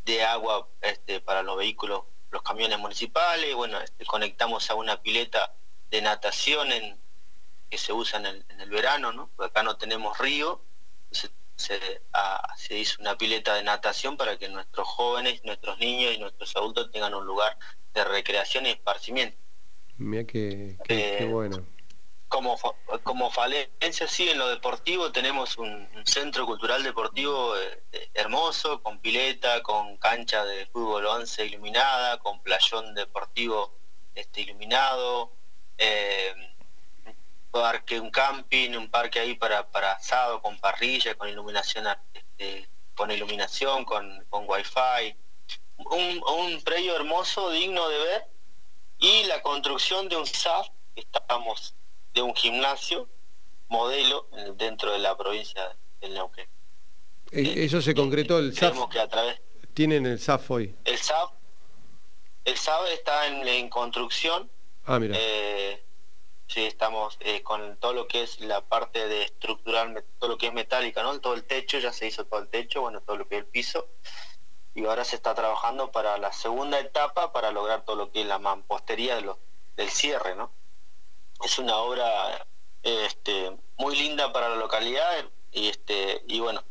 de 0.05 0.23
agua 0.23 0.69
este, 0.81 1.21
para 1.21 1.43
los 1.43 1.57
vehículos, 1.57 2.03
los 2.31 2.43
camiones 2.43 2.79
municipales, 2.79 3.55
bueno, 3.55 3.81
este, 3.81 4.05
conectamos 4.05 4.71
a 4.71 4.75
una 4.75 5.03
pileta 5.03 5.55
de 5.91 6.03
natación 6.03 6.73
en, 6.73 6.99
que 7.71 7.79
se 7.79 7.93
usa 7.93 8.19
en 8.21 8.27
el, 8.27 8.45
en 8.49 8.61
el 8.61 8.71
verano, 8.71 9.13
¿no? 9.13 9.31
Porque 9.37 9.51
acá 9.51 9.63
no 9.63 9.77
tenemos 9.77 10.17
río, 10.19 10.63
entonces 11.11 11.31
se, 11.57 12.03
se, 12.57 12.79
hizo 12.79 13.01
una 13.01 13.19
pileta 13.19 13.55
de 13.55 13.63
natación 13.63 14.17
para 14.17 14.39
que 14.39 14.49
nuestros 14.49 14.89
jóvenes, 14.89 15.45
nuestros 15.45 15.79
niños 15.79 16.15
y 16.15 16.19
nuestros 16.19 16.55
adultos 16.57 16.91
tengan 16.91 17.15
un 17.15 17.27
lugar 17.27 17.59
de 17.93 18.05
recreación 18.05 18.67
y 18.67 18.71
esparcimiento. 18.71 19.37
Mira 19.99 20.25
que, 20.25 20.79
qué 20.85 21.19
eh, 21.19 21.27
bueno 21.27 21.65
como, 22.33 22.59
como 23.03 23.31
falencia, 23.31 24.09
sí, 24.09 24.27
en 24.31 24.39
lo 24.39 24.49
deportivo 24.49 25.13
tenemos 25.13 25.59
un, 25.59 25.87
centro 26.07 26.47
cultural 26.47 26.83
deportivo 26.83 27.55
eh, 27.59 27.83
eh, 27.93 28.11
hermoso, 28.15 28.83
con 28.83 29.01
pileta, 29.01 29.63
con 29.63 29.99
cancha 29.99 30.43
de 30.47 30.65
fútbol 30.67 31.05
11 31.05 31.45
iluminada, 31.45 32.19
con 32.21 32.43
playón 32.43 32.95
deportivo 32.95 33.75
este, 34.15 34.41
iluminado, 34.41 35.31
eh, 35.77 36.35
parque, 37.51 38.01
un 38.01 38.11
camping, 38.11 38.77
un 38.77 38.91
parque 38.91 39.21
ahí 39.21 39.35
para, 39.35 39.71
para 39.71 39.93
asado, 39.93 40.41
con 40.41 40.59
parrilla, 40.59 41.15
con 41.15 41.29
iluminación, 41.29 41.87
este, 42.15 42.67
con 42.95 43.11
iluminación, 43.11 43.85
con, 43.85 44.25
con 44.31 44.47
wifi, 44.49 45.15
un, 45.77 46.23
un 46.27 46.63
predio 46.63 46.97
hermoso, 46.97 47.51
digno 47.51 47.87
de 47.91 47.99
ver, 47.99 48.27
y 48.99 49.25
la 49.25 49.43
construcción 49.43 50.09
de 50.09 50.17
un 50.17 50.27
SAF 50.27 50.69
que 50.95 51.03
estamos 51.03 51.75
de 52.15 52.23
un 52.23 52.35
gimnasio 52.35 53.09
modelo 53.69 54.29
dentro 54.57 54.93
de 54.93 54.99
la 54.99 55.17
provincia 55.17 55.77
del 56.01 56.15
Neuquén. 56.15 56.49
Eh, 57.31 57.65
eso 57.65 57.81
se 57.81 57.95
concretó 57.95 58.39
el 58.39 58.55
SAF. 58.55 58.89
Que 58.91 59.01
a 59.01 59.09
través, 59.09 59.41
¿Tienen 59.75 60.05
el 60.05 60.19
SAF 60.19 60.51
hoy? 60.51 60.77
El 60.85 60.99
SAF, 60.99 61.31
el 62.45 62.57
SAF 62.57 62.89
está 62.91 63.27
en, 63.27 63.69
construcción. 63.71 64.51
Ah, 64.85 64.99
mira. 64.99 65.17
Eh, 65.19 65.83
sí, 66.47 66.65
estamos 66.67 67.17
eh, 67.21 67.43
con 67.43 67.79
todo 67.79 67.95
lo 67.95 68.07
que 68.07 68.23
es 68.23 68.41
la 68.41 68.61
parte 68.61 69.09
de 69.09 69.23
estructural, 69.23 70.05
todo 70.19 70.31
lo 70.31 70.39
que 70.39 70.49
es 70.49 70.53
metálica, 70.53 71.03
¿no? 71.03 71.19
Todo 71.21 71.35
el 71.35 71.45
techo, 71.45 71.79
ya 71.79 71.93
se 71.93 72.07
hizo 72.07 72.27
todo 72.27 72.41
el 72.41 72.49
techo, 72.49 72.83
bueno, 72.83 73.01
todo 73.01 73.17
lo 73.17 73.27
que 73.27 73.37
es 73.37 73.45
el 73.45 73.49
piso. 73.49 73.89
Y 74.75 74.85
ahora 74.85 75.05
se 75.05 75.17
está 75.17 75.35
trabajando 75.35 75.91
para 75.91 76.19
la 76.19 76.33
segunda 76.33 76.79
etapa 76.79 77.33
para 77.33 77.51
lograr 77.51 77.85
todo 77.85 77.97
lo 77.97 78.11
que 78.11 78.23
es 78.23 78.27
la 78.27 78.39
mampostería 78.39 79.17
de 79.17 79.33
del 79.77 79.89
cierre, 79.89 80.35
¿no? 80.35 80.51
Es 81.43 81.59
una 81.59 81.77
obra 81.77 82.47
este, 82.83 83.57
muy 83.77 83.97
linda 83.97 84.33
para 84.33 84.49
la 84.49 84.57
localidad 84.57 85.25
y 85.51 85.69
este 85.69 86.23
y 86.27 86.41
bueno 86.41 86.65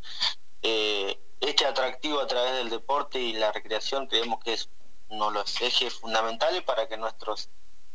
eh, 0.62 1.20
este 1.40 1.66
atractivo 1.66 2.20
a 2.20 2.28
través 2.28 2.54
del 2.54 2.70
deporte 2.70 3.20
y 3.20 3.34
la 3.34 3.52
recreación 3.52 4.08
creemos 4.08 4.44
que 4.44 4.54
es 4.54 4.70
uno 5.10 5.28
de 5.28 5.34
los 5.34 5.62
ejes 5.62 5.94
fundamentales 5.94 6.64
para 6.64 6.88
que 6.88 6.98
nuestros 6.98 7.50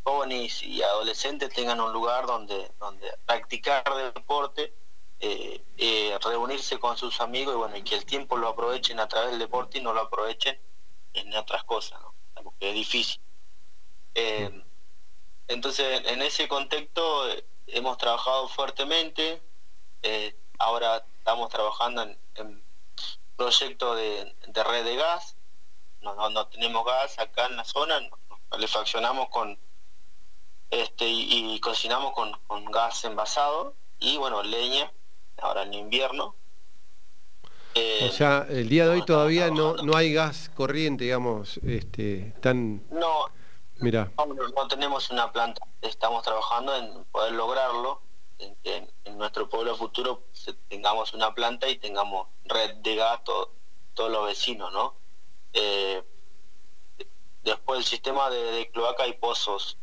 jóvenes 0.04 0.62
y 0.62 0.82
adolescentes 0.82 1.50
tengan 1.50 1.80
un 1.80 1.92
lugar 1.92 2.26
donde 2.26 2.70
donde 2.78 3.10
practicar 3.24 3.84
deporte 4.14 4.72
eh, 5.18 5.64
eh, 5.78 6.18
reunirse 6.22 6.78
con 6.78 6.96
sus 6.96 7.20
amigos 7.20 7.54
y 7.54 7.58
bueno 7.58 7.76
y 7.76 7.82
que 7.82 7.94
el 7.96 8.04
tiempo 8.04 8.36
lo 8.36 8.48
aprovechen 8.48 9.00
a 9.00 9.08
través 9.08 9.30
del 9.30 9.40
deporte 9.40 9.78
y 9.78 9.82
no 9.82 9.92
lo 9.92 10.02
aprovechen 10.02 10.58
en 11.14 11.34
otras 11.34 11.64
cosas 11.64 12.00
¿no? 12.00 12.14
porque 12.42 12.68
es 12.68 12.74
difícil 12.74 13.20
eh, 14.14 14.62
entonces, 15.48 16.02
en 16.06 16.22
ese 16.22 16.48
contexto 16.48 17.28
eh, 17.30 17.44
hemos 17.68 17.98
trabajado 17.98 18.48
fuertemente, 18.48 19.40
eh, 20.02 20.36
ahora 20.58 21.04
estamos 21.18 21.48
trabajando 21.50 22.02
en, 22.02 22.62
proyecto 23.36 23.94
de, 23.94 24.34
red 24.54 24.84
de 24.84 24.96
gas. 24.96 25.36
No, 26.00 26.30
no, 26.30 26.46
tenemos 26.46 26.84
gas 26.84 27.18
acá 27.18 27.46
en 27.46 27.56
la 27.56 27.64
zona, 27.64 28.00
le 28.58 28.68
fraccionamos 28.68 29.28
con 29.28 29.58
este 30.70 31.06
y, 31.06 31.58
cocinamos 31.60 32.12
con, 32.12 32.32
con, 32.46 32.64
gas 32.66 33.04
envasado 33.04 33.74
y 33.98 34.16
bueno, 34.16 34.42
leña, 34.42 34.90
ahora 35.38 35.62
en 35.62 35.74
invierno. 35.74 36.34
o 37.74 38.12
sea, 38.12 38.46
el 38.48 38.68
día 38.68 38.84
de 38.84 38.90
hoy 38.90 39.04
todavía 39.04 39.50
no, 39.50 39.74
no 39.76 39.96
hay 39.96 40.12
gas 40.12 40.50
corriente, 40.54 41.04
digamos, 41.04 41.58
este, 41.58 42.32
tan... 42.40 42.88
No, 42.90 43.26
Mira. 43.78 44.10
No, 44.54 44.68
tenemos 44.68 45.10
una 45.10 45.32
planta, 45.32 45.60
estamos 45.82 46.22
trabajando 46.22 46.74
en 46.76 47.04
poder 47.04 47.32
lograrlo, 47.32 48.00
en 48.38 49.18
nuestro 49.18 49.48
pueblo 49.48 49.76
futuro 49.76 50.24
tengamos 50.68 51.14
una 51.14 51.34
planta 51.34 51.68
y 51.68 51.78
tengamos 51.78 52.28
red 52.44 52.74
de 52.76 52.96
gas 52.96 53.20
todos 53.24 54.10
los 54.10 54.26
vecinos, 54.26 54.72
¿no? 54.72 54.94
Eh, 55.52 56.02
después 57.42 57.78
el 57.78 57.84
sistema 57.84 58.28
de, 58.30 58.70
cloaca 58.72 59.06
y 59.06 59.14
pozos, 59.14 59.78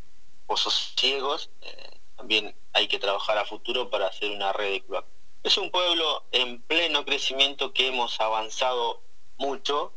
pozos 0.45 0.93
ciegos, 0.97 1.49
eh, 1.61 1.99
también 2.15 2.55
hay 2.73 2.87
que 2.87 2.99
trabajar 2.99 3.37
a 3.37 3.45
futuro 3.45 3.89
para 3.89 4.07
hacer 4.07 4.31
una 4.31 4.53
red 4.53 4.71
de 4.71 4.81
cloaca. 4.83 5.07
Es 5.43 5.57
un 5.57 5.71
pueblo 5.71 6.23
en 6.31 6.61
pleno 6.61 7.03
crecimiento 7.03 7.73
que 7.73 7.87
hemos 7.87 8.19
avanzado 8.21 9.01
mucho. 9.37 9.91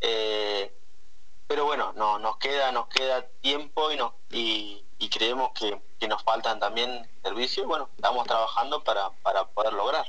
Eh, 0.00 0.72
pero 1.46 1.64
bueno, 1.64 1.92
no, 1.96 2.18
nos 2.18 2.36
queda, 2.38 2.72
nos 2.72 2.88
queda 2.88 3.26
tiempo 3.40 3.92
y, 3.92 3.96
nos, 3.96 4.12
y, 4.30 4.82
creemos 5.10 5.50
que, 5.52 6.08
nos 6.08 6.22
faltan 6.22 6.58
también 6.58 7.06
servicios. 7.22 7.66
Bueno, 7.66 7.88
estamos 7.96 8.26
trabajando 8.26 8.82
para, 8.82 9.10
para 9.22 9.44
poder 9.48 9.72
lograr. 9.72 10.04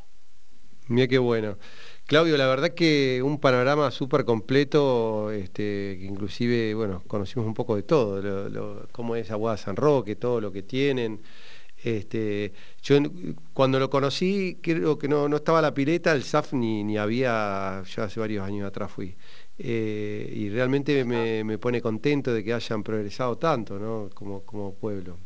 Mira 0.88 1.08
qué 1.08 1.17
bueno. 1.17 1.58
Claudio, 2.06 2.38
la 2.38 2.47
verdad 2.47 2.69
que 2.69 3.21
un 3.21 3.38
panorama 3.38 3.91
súper 3.91 4.23
completo, 4.23 5.30
este, 5.32 5.97
que 6.00 6.06
inclusive, 6.06 6.73
bueno, 6.73 7.04
conocimos 7.06 7.45
un 7.45 7.54
poco 7.54 7.76
de 7.76 7.84
todo, 7.84 8.88
cómo 8.93 9.17
es 9.17 9.30
Aguada 9.30 9.58
San 9.58 9.76
Roque, 9.76 10.15
todo 10.15 10.39
lo 10.39 10.52
que 10.52 10.63
tienen. 10.63 11.21
Este, 11.84 12.54
yo 12.82 12.97
cuando 13.54 13.78
lo 13.80 13.89
conocí, 13.89 14.58
creo 14.62 14.97
que 14.97 15.08
no, 15.10 15.28
no 15.28 15.36
estaba 15.36 15.62
la 15.62 15.73
pileta, 15.73 16.13
el 16.13 16.23
SAF 16.23 16.54
ni, 16.54 16.84
ni 16.84 16.97
había, 16.97 17.84
yo 17.84 18.04
hace 18.04 18.19
varios 18.19 18.45
años 18.45 18.65
atrás 18.65 18.89
fui. 18.89 19.15
Eh, 19.60 20.30
y 20.32 20.50
realmente 20.50 21.04
me, 21.04 21.58
pone 21.58 21.82
contento 21.82 22.32
de 22.32 22.43
que 22.43 22.54
hayan 22.54 22.84
progresado 22.84 23.38
tanto 23.38 23.80
¿no? 23.80 24.10
como, 24.13 24.46
como 24.46 24.76
pueblo. 24.76 25.17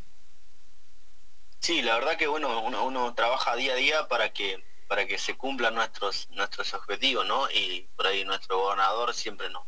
Sí, 1.59 1.81
la 1.81 1.95
verdad 1.95 2.17
que 2.17 2.27
bueno, 2.27 2.61
uno, 2.63 3.13
trabaja 3.13 3.55
día 3.55 3.73
a 3.73 3.75
día 3.75 4.07
para 4.07 4.33
que 4.33 4.63
para 4.87 5.05
que 5.05 5.17
se 5.17 5.37
cumplan 5.37 5.75
nuestros 5.75 6.27
nuestros 6.31 6.73
objetivos, 6.73 7.25
¿no? 7.25 7.49
Y 7.51 7.87
por 7.95 8.07
ahí 8.07 8.25
nuestro 8.25 8.57
gobernador 8.57 9.13
siempre 9.13 9.49
nos, 9.49 9.63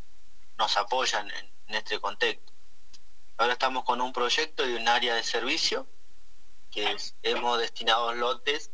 nos 0.58 0.76
apoya 0.76 1.22
en, 1.22 1.76
este 1.76 2.00
contexto. 2.00 2.52
Ahora 3.38 3.54
estamos 3.54 3.84
con 3.84 4.02
un 4.02 4.12
proyecto 4.12 4.66
de 4.66 4.76
un 4.76 4.88
área 4.88 5.16
de 5.16 5.24
servicio 5.24 5.88
que 6.72 6.98
hemos 7.22 7.60
destinado 7.60 8.14
lotes, 8.14 8.72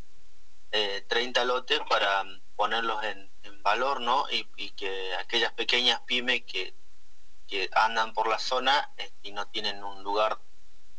30 0.71 1.41
eh, 1.41 1.45
lotes 1.45 1.79
para 1.89 2.23
ponerlos 2.55 3.03
en, 3.03 3.29
valor, 3.61 4.01
¿no? 4.01 4.25
Y, 4.31 4.71
que 4.71 5.13
aquellas 5.15 5.51
pequeñas 5.53 6.01
pymes 6.01 6.43
que, 6.43 6.73
andan 7.73 8.13
por 8.13 8.27
la 8.27 8.37
zona 8.37 8.91
eh, 8.97 9.09
y 9.23 9.31
no 9.31 9.47
tienen 9.47 9.83
un 9.83 10.03
lugar 10.03 10.37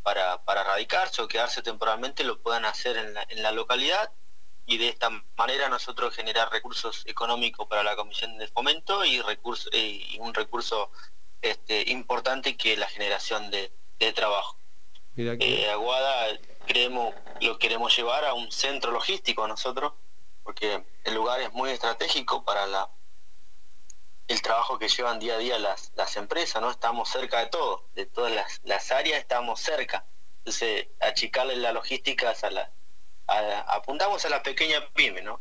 para, 0.03 0.42
para 0.42 0.64
radicarse 0.64 1.23
o 1.23 1.29
quedarse 1.29 1.62
temporalmente 1.62 2.25
lo 2.25 2.40
puedan 2.40 2.64
hacer 2.64 2.96
en 2.96 3.14
la, 3.14 3.25
en 3.29 3.42
la 3.44 3.53
localidad 3.53 4.11
y 4.66 4.77
de 4.79 4.88
esta 4.88 5.11
manera 5.37 5.68
nosotros 5.68 6.14
generar 6.14 6.51
recursos 6.51 7.05
económicos 7.07 7.68
para 7.68 7.85
la 7.85 7.94
Comisión 7.94 8.37
de 8.37 8.49
Fomento 8.49 9.05
y, 9.05 9.20
recurso, 9.20 9.70
y 9.73 10.18
un 10.20 10.35
recurso 10.35 10.90
este, 11.42 11.90
importante 11.90 12.57
que 12.57 12.75
es 12.75 12.79
la 12.79 12.87
generación 12.87 13.51
de, 13.51 13.73
trabajo. 14.14 14.57
Eh, 15.16 15.68
Aguada 15.70 16.38
creemos, 16.66 17.14
lo 17.40 17.59
queremos 17.59 17.94
llevar 17.94 18.25
a 18.25 18.33
un 18.33 18.51
centro 18.51 18.92
logístico 18.92 19.46
nosotros, 19.46 19.92
porque 20.42 20.85
el 21.05 21.14
lugar 21.14 21.40
es 21.40 21.53
muy 21.53 21.70
estratégico 21.70 22.44
para 22.44 22.66
la 22.66 22.90
el 24.31 24.42
trabajo 24.42 24.79
que 24.79 24.88
llevan 24.88 25.18
día 25.18 25.35
a 25.35 25.38
día 25.38 25.59
las, 25.59 25.90
las 25.96 26.16
empresas, 26.16 26.62
¿no? 26.62 26.70
Estamos 26.70 27.09
cerca 27.09 27.40
de 27.40 27.46
todo, 27.46 27.88
de 27.96 28.07
todas 28.07 28.33
las, 28.62 28.92
áreas 28.92 29.18
estamos 29.18 29.59
cerca. 29.59 30.05
Entonces, 30.38 30.87
achicarle 31.00 31.57
la 31.57 31.72
logística 31.72 32.33
a 32.42 32.50
la, 32.50 32.70
apuntamos 33.66 34.24
a 34.24 34.29
la 34.29 34.40
pequeña 34.44 34.88
pyme, 34.94 35.22
¿no? 35.22 35.40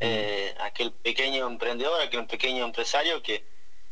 Eh, 0.00 0.54
aquel 0.60 0.92
pequeño 0.92 1.46
emprendedor, 1.46 2.00
aquel 2.00 2.26
pequeño 2.26 2.64
empresario 2.64 3.22
que 3.22 3.46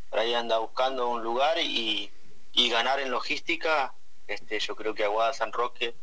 por 0.09 0.19
ahí 0.19 0.33
anda 0.33 0.57
buscando 0.57 1.09
un 1.09 1.23
lugar 1.23 1.59
y, 1.59 2.11
y 2.53 2.71
ganar 2.71 2.99
en 2.99 3.11
logística, 3.11 3.95
este, 4.27 4.59
yo 4.59 4.75
creo 4.75 4.95
que 4.95 5.05
Aguada 5.05 5.35
San 5.35 5.53
Roque 5.53 5.95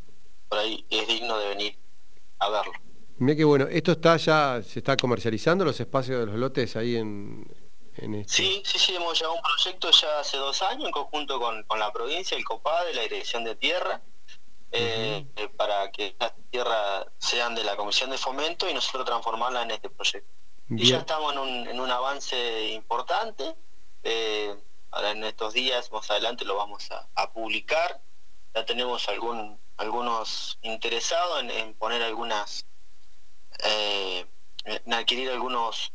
por 0.47 0.59
ahí 0.59 0.85
es 0.91 1.07
digno 1.07 1.39
de 1.39 1.49
venir 1.49 1.79
a 2.37 2.49
verlo. 2.49 2.73
Mira 3.19 3.35
qué 3.35 3.43
bueno, 3.43 3.65
esto 3.69 3.93
está 3.93 4.15
ya, 4.17 4.61
se 4.61 4.79
está 4.79 4.95
comercializando 4.95 5.65
los 5.65 5.79
espacios 5.79 6.19
de 6.19 6.25
los 6.27 6.35
lotes 6.35 6.75
ahí 6.75 6.97
en, 6.97 7.47
en 7.95 8.13
este... 8.13 8.33
Sí, 8.33 8.61
sí, 8.63 8.77
sí, 8.77 8.95
hemos 8.95 9.17
llevado 9.19 9.35
un 9.35 9.41
proyecto 9.41 9.89
ya 9.89 10.19
hace 10.19 10.37
dos 10.37 10.61
años 10.61 10.85
en 10.85 10.91
conjunto 10.91 11.39
con, 11.39 11.79
la 11.79 11.91
provincia, 11.91 12.37
el 12.37 12.45
COPAD, 12.45 12.93
la 12.93 13.01
Dirección 13.01 13.43
de 13.43 13.55
Tierra, 13.55 14.01
eh, 14.71 15.25
eh, 15.35 15.49
para 15.49 15.91
que 15.91 16.15
las 16.19 16.33
tierras 16.51 17.07
sean 17.17 17.55
de 17.55 17.63
la 17.63 17.75
Comisión 17.75 18.11
de 18.11 18.19
Fomento 18.19 18.69
y 18.69 18.73
nosotros 18.75 19.05
transformarla 19.05 19.63
en 19.63 19.71
este 19.71 19.89
proyecto. 19.89 20.29
Y 20.69 20.85
ya 20.85 20.97
estamos 20.97 21.33
en 21.33 21.39
un, 21.39 21.67
en 21.69 21.79
un 21.79 21.89
avance 21.89 22.69
importante, 22.69 23.55
eh, 24.03 24.55
ahora 24.91 25.11
en 25.11 25.23
estos 25.23 25.53
días, 25.53 25.91
más 25.91 26.11
adelante 26.11 26.45
lo 26.45 26.55
vamos 26.55 26.87
a, 26.91 27.31
publicar, 27.31 27.99
ya 28.53 28.63
tenemos 28.65 29.09
algún 29.09 29.59
algunos 29.77 30.57
interesados 30.63 31.43
en 31.43 31.75
poner 31.75 32.01
algunas 32.01 32.65
eh, 33.63 34.25
en 34.65 34.93
adquirir 34.93 35.29
algunos 35.29 35.93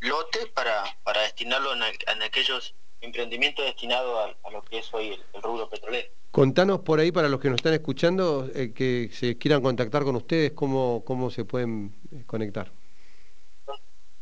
lotes 0.00 0.46
para, 0.48 0.84
para 1.02 1.22
destinarlo 1.22 1.72
en, 1.72 2.22
aquellos 2.22 2.74
emprendimientos 3.00 3.64
destinados 3.64 4.36
a, 4.44 4.50
lo 4.50 4.62
que 4.62 4.78
es 4.78 4.92
hoy 4.92 5.18
el, 5.32 5.42
rubro 5.42 5.68
petrolero. 5.68 6.08
Contanos 6.30 6.80
por 6.80 7.00
ahí 7.00 7.12
para 7.12 7.28
los 7.28 7.40
que 7.40 7.48
nos 7.48 7.56
están 7.56 7.74
escuchando 7.74 8.48
eh, 8.54 8.72
que 8.74 9.08
se 9.12 9.38
quieran 9.38 9.62
contactar 9.62 10.04
con 10.04 10.16
ustedes, 10.16 10.52
cómo, 10.52 11.02
cómo 11.04 11.30
se 11.30 11.44
pueden 11.44 11.94
eh, 12.12 12.24
conectar. 12.26 12.70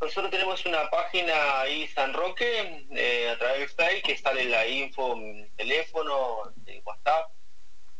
Nosotros 0.00 0.30
tenemos 0.32 0.66
una 0.66 0.90
página 0.90 1.60
ahí 1.60 1.86
San 1.88 2.12
Roque 2.12 2.86
a 3.32 3.38
través 3.38 3.60
de 3.60 3.68
Facebook 3.68 4.02
que 4.04 4.18
sale 4.18 4.44
la 4.46 4.66
info, 4.66 5.16
teléfono, 5.56 6.52
WhatsApp, 6.84 7.30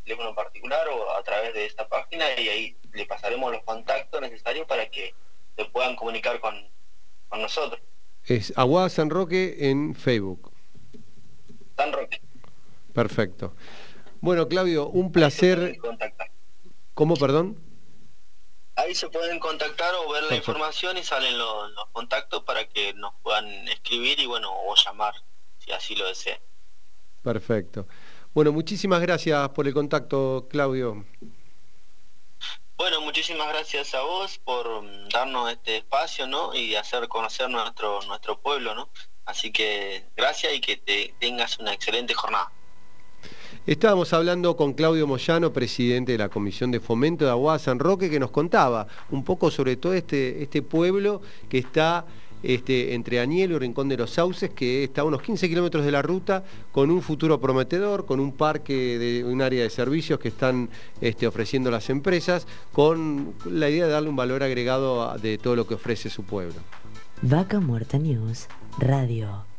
teléfono 0.03 0.35
particular 0.35 0.87
o 0.89 1.15
a 1.15 1.23
través 1.23 1.53
de 1.53 1.65
esta 1.65 1.87
página 1.87 2.25
y 2.39 2.49
ahí 2.49 2.77
le 2.93 3.05
pasaremos 3.05 3.51
los 3.51 3.63
contactos 3.63 4.21
necesarios 4.21 4.67
para 4.67 4.89
que 4.89 5.13
se 5.55 5.65
puedan 5.65 5.95
comunicar 5.95 6.39
con, 6.39 6.71
nosotros. 7.31 7.81
Es 8.25 8.53
Aguada 8.55 8.89
San 8.89 9.09
Roque 9.09 9.69
en 9.69 9.95
Facebook. 9.95 10.53
San 11.75 11.91
Roque. 11.91 12.21
Perfecto. 12.93 13.55
Bueno, 14.21 14.47
Claudio, 14.47 14.87
un 14.87 15.11
placer. 15.11 15.77
¿Cómo, 16.93 17.15
perdón? 17.15 17.59
Ahí 18.75 18.93
se 18.93 19.09
pueden 19.09 19.39
contactar 19.39 19.95
o 19.95 20.11
ver 20.11 20.23
la 20.23 20.35
información 20.35 20.95
y 20.97 21.03
salen 21.03 21.37
los, 21.39 21.71
los, 21.71 21.89
contactos 21.91 22.43
para 22.43 22.67
que 22.67 22.93
nos 22.93 23.13
puedan 23.23 23.67
escribir 23.67 24.19
y 24.19 24.27
bueno, 24.27 24.51
o 24.51 24.75
llamar, 24.75 25.15
si 25.57 25.71
así 25.71 25.95
lo 25.95 26.07
desean. 26.07 26.39
Perfecto. 27.23 27.87
Bueno, 28.33 28.51
muchísimas 28.51 28.99
gracias 28.99 29.49
por 29.49 29.67
el 29.67 29.75
contacto, 29.75 30.47
Claudio. 30.49 31.05
Bueno, 32.75 32.99
muchísimas 33.01 33.47
gracias 33.49 33.93
a 33.93 34.01
vos 34.01 34.39
por 34.43 34.81
mm, 34.81 35.09
darnos 35.09 35.51
este 35.51 35.77
espacio, 35.77 36.25
¿no? 36.25 36.55
Y 36.55 36.73
hacer 36.73 37.07
conocer 37.07 37.47
nuestro 37.49 38.01
nuestro 38.07 38.39
pueblo, 38.39 38.73
¿no? 38.73 38.89
Así 39.25 39.51
que 39.51 40.05
gracias 40.17 40.53
y 40.55 40.59
que 40.59 40.77
te 40.77 41.13
tengas 41.19 41.59
una 41.59 41.73
excelente 41.73 42.15
jornada. 42.15 42.51
Estábamos 43.67 44.11
hablando 44.11 44.57
con 44.57 44.73
Claudio 44.73 45.05
Moyano, 45.05 45.53
presidente 45.53 46.13
de 46.13 46.17
la 46.17 46.27
Comisión 46.27 46.71
de 46.71 46.79
Fomento 46.79 47.25
de 47.25 47.31
Aguada 47.31 47.59
San 47.59 47.77
Roque, 47.77 48.09
que 48.09 48.19
nos 48.19 48.31
contaba 48.31 48.87
un 49.11 49.23
poco 49.23 49.51
sobre 49.51 49.77
todo 49.77 49.93
este, 49.93 50.41
este 50.41 50.63
pueblo 50.63 51.21
que 51.47 51.59
está 51.59 52.05
este, 52.43 52.93
entre 52.93 53.19
Anielo 53.19 53.55
y 53.55 53.59
Rincón 53.59 53.89
de 53.89 53.97
los 53.97 54.11
Sauces, 54.11 54.51
que 54.51 54.83
está 54.83 55.01
a 55.01 55.05
unos 55.05 55.21
15 55.21 55.49
kilómetros 55.49 55.85
de 55.85 55.91
la 55.91 56.01
ruta, 56.01 56.43
con 56.71 56.91
un 56.91 57.01
futuro 57.01 57.39
prometedor, 57.39 58.05
con 58.05 58.19
un 58.19 58.33
parque 58.33 59.23
un 59.25 59.41
área 59.41 59.63
de 59.63 59.69
servicios 59.69 60.19
que 60.19 60.27
están 60.27 60.69
este, 61.01 61.25
ofreciendo 61.25 61.71
las 61.71 61.89
empresas, 61.89 62.45
con 62.71 63.33
la 63.45 63.69
idea 63.69 63.85
de 63.87 63.91
darle 63.91 64.09
un 64.09 64.15
valor 64.15 64.43
agregado 64.43 65.17
de 65.17 65.37
todo 65.37 65.55
lo 65.55 65.65
que 65.65 65.75
ofrece 65.75 66.09
su 66.09 66.23
pueblo. 66.23 66.55
Vaca 67.21 67.59
Muerta 67.59 67.97
News 67.97 68.47
Radio. 68.77 69.52